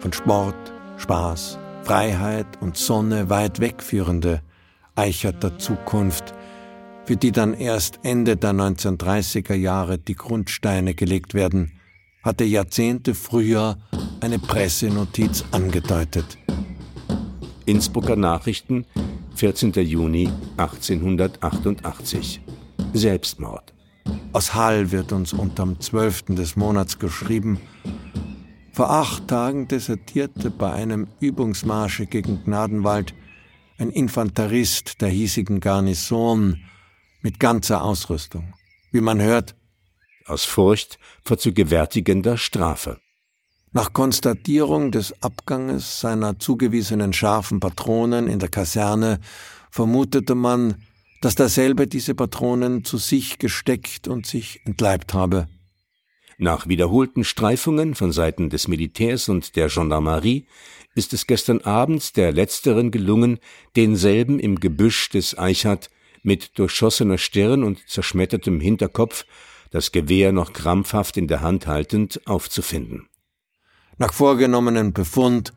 von 0.00 0.12
Sport, 0.12 0.54
Spaß, 0.98 1.58
Freiheit 1.84 2.46
und 2.60 2.76
Sonne 2.76 3.30
weit 3.30 3.60
wegführende, 3.60 4.42
Eicherter 4.96 5.58
Zukunft, 5.58 6.34
für 7.04 7.16
die 7.16 7.30
dann 7.30 7.54
erst 7.54 8.00
Ende 8.02 8.36
der 8.36 8.52
1930er 8.52 9.54
Jahre 9.54 9.98
die 9.98 10.16
Grundsteine 10.16 10.94
gelegt 10.94 11.34
werden, 11.34 11.72
hatte 12.22 12.44
Jahrzehnte 12.44 13.14
früher 13.14 13.78
eine 14.20 14.38
Pressenotiz 14.38 15.44
angedeutet. 15.52 16.38
Innsbrucker 17.66 18.16
Nachrichten, 18.16 18.86
14. 19.36 19.72
Juni 19.72 20.30
1888. 20.56 22.40
Selbstmord. 22.92 23.74
Aus 24.32 24.54
Hall 24.54 24.90
wird 24.92 25.12
uns 25.12 25.32
unterm 25.32 25.78
12. 25.78 26.34
des 26.36 26.56
Monats 26.56 26.98
geschrieben, 26.98 27.60
vor 28.72 28.90
acht 28.90 29.28
Tagen 29.28 29.68
desertierte 29.68 30.50
bei 30.50 30.72
einem 30.72 31.06
Übungsmarsche 31.20 32.06
gegen 32.06 32.44
Gnadenwald 32.44 33.14
ein 33.78 33.90
Infanterist 33.90 35.00
der 35.00 35.08
hiesigen 35.08 35.60
Garnison 35.60 36.60
mit 37.20 37.40
ganzer 37.40 37.82
Ausrüstung. 37.82 38.54
Wie 38.92 39.00
man 39.00 39.20
hört, 39.20 39.54
aus 40.26 40.44
Furcht 40.44 40.98
vor 41.24 41.38
zu 41.38 41.52
gewärtigender 41.52 42.36
Strafe. 42.36 42.98
Nach 43.72 43.92
Konstatierung 43.92 44.90
des 44.90 45.22
Abganges 45.22 46.00
seiner 46.00 46.38
zugewiesenen 46.38 47.12
scharfen 47.12 47.60
Patronen 47.60 48.26
in 48.26 48.38
der 48.38 48.48
Kaserne 48.48 49.20
vermutete 49.70 50.34
man, 50.34 50.76
dass 51.20 51.34
derselbe 51.34 51.86
diese 51.86 52.14
Patronen 52.14 52.84
zu 52.84 52.98
sich 52.98 53.38
gesteckt 53.38 54.08
und 54.08 54.26
sich 54.26 54.60
entleibt 54.64 55.12
habe. 55.12 55.48
Nach 56.38 56.68
wiederholten 56.68 57.24
Streifungen 57.24 57.94
von 57.94 58.12
Seiten 58.12 58.50
des 58.50 58.68
Militärs 58.68 59.28
und 59.28 59.56
der 59.56 59.68
Gendarmerie 59.68 60.46
ist 60.96 61.12
es 61.12 61.26
gestern 61.26 61.60
Abend 61.60 62.16
der 62.16 62.32
Letzteren 62.32 62.90
gelungen, 62.90 63.38
denselben 63.76 64.40
im 64.40 64.58
Gebüsch 64.58 65.10
des 65.10 65.38
Eichhardt 65.38 65.90
mit 66.22 66.58
durchschossener 66.58 67.18
Stirn 67.18 67.62
und 67.62 67.86
zerschmettertem 67.86 68.60
Hinterkopf, 68.60 69.26
das 69.70 69.92
Gewehr 69.92 70.32
noch 70.32 70.54
krampfhaft 70.54 71.18
in 71.18 71.28
der 71.28 71.42
Hand 71.42 71.66
haltend, 71.66 72.26
aufzufinden. 72.26 73.08
Nach 73.98 74.12
vorgenommenem 74.12 74.94
Befund 74.94 75.52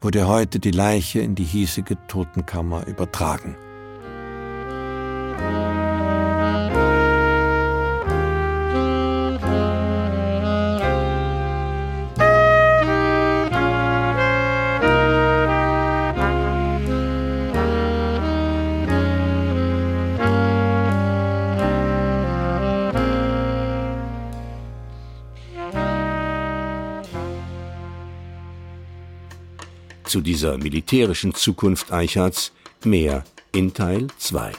wurde 0.00 0.28
heute 0.28 0.60
die 0.60 0.70
Leiche 0.70 1.18
in 1.18 1.34
die 1.34 1.44
hiesige 1.44 1.98
Totenkammer 2.06 2.86
übertragen. 2.86 3.56
Zu 30.06 30.20
dieser 30.20 30.56
militärischen 30.56 31.34
Zukunft 31.34 31.92
Eichhards 31.92 32.52
mehr 32.84 33.24
in 33.52 33.74
Teil 33.74 34.06
2. 34.18 34.52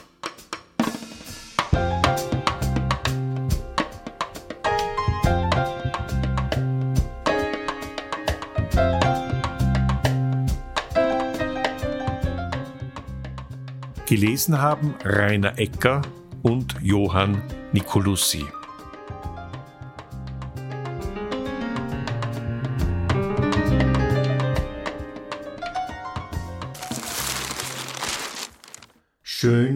Gelesen 14.06 14.58
haben 14.60 14.94
Rainer 15.04 15.58
Ecker 15.58 16.02
und 16.42 16.74
Johann 16.82 17.42
Nicolussi. 17.72 18.44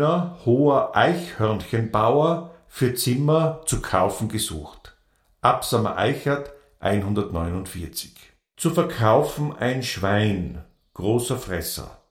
Schöner, 0.02 0.36
hoher 0.44 0.96
Eichhörnchenbauer 0.96 2.50
für 2.66 2.94
Zimmer 2.94 3.60
zu 3.66 3.80
kaufen 3.80 4.28
gesucht. 4.28 4.96
Absamer 5.40 5.96
Eichert 5.96 6.52
149. 6.80 8.12
Zu 8.56 8.70
verkaufen 8.70 9.54
ein 9.56 9.82
Schwein, 9.82 10.64
Großer 10.94 11.38
Fresser 11.38 12.02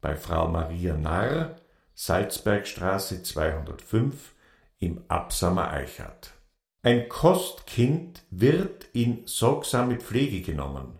bei 0.00 0.16
Frau 0.16 0.48
Maria 0.48 0.96
Narr, 0.96 1.56
Salzbergstraße 1.94 3.22
205 3.22 4.32
im 4.78 5.02
Absamer 5.08 5.72
Eichert. 5.72 6.30
Ein 6.82 7.08
Kostkind 7.08 8.22
wird 8.30 8.86
in 8.92 9.26
sorgsame 9.26 9.96
Pflege 9.96 10.40
genommen. 10.40 10.98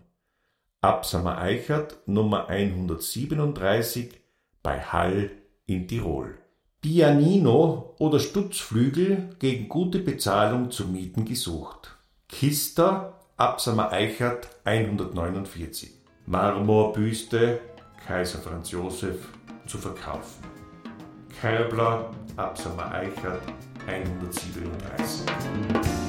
Absamer 0.81 1.37
Eichert 1.39 2.07
Nummer 2.07 2.47
137 2.47 4.21
bei 4.61 4.81
Hall 4.81 5.31
in 5.65 5.87
Tirol. 5.87 6.40
Pianino 6.81 7.93
oder 7.99 8.19
Stutzflügel 8.19 9.29
gegen 9.37 9.69
gute 9.69 9.99
Bezahlung 9.99 10.71
zu 10.71 10.87
mieten 10.87 11.25
gesucht. 11.25 11.95
Kister 12.27 13.19
Absamer 13.37 13.91
Eichert 13.91 14.47
149. 14.63 15.91
Marmorbüste 16.25 17.59
Kaiser 18.07 18.39
Franz 18.39 18.71
Josef 18.71 19.27
zu 19.67 19.77
verkaufen. 19.77 20.43
Kerbler 21.39 22.09
Absamer 22.35 22.91
Eichert 22.91 23.43
137. 23.85 26.00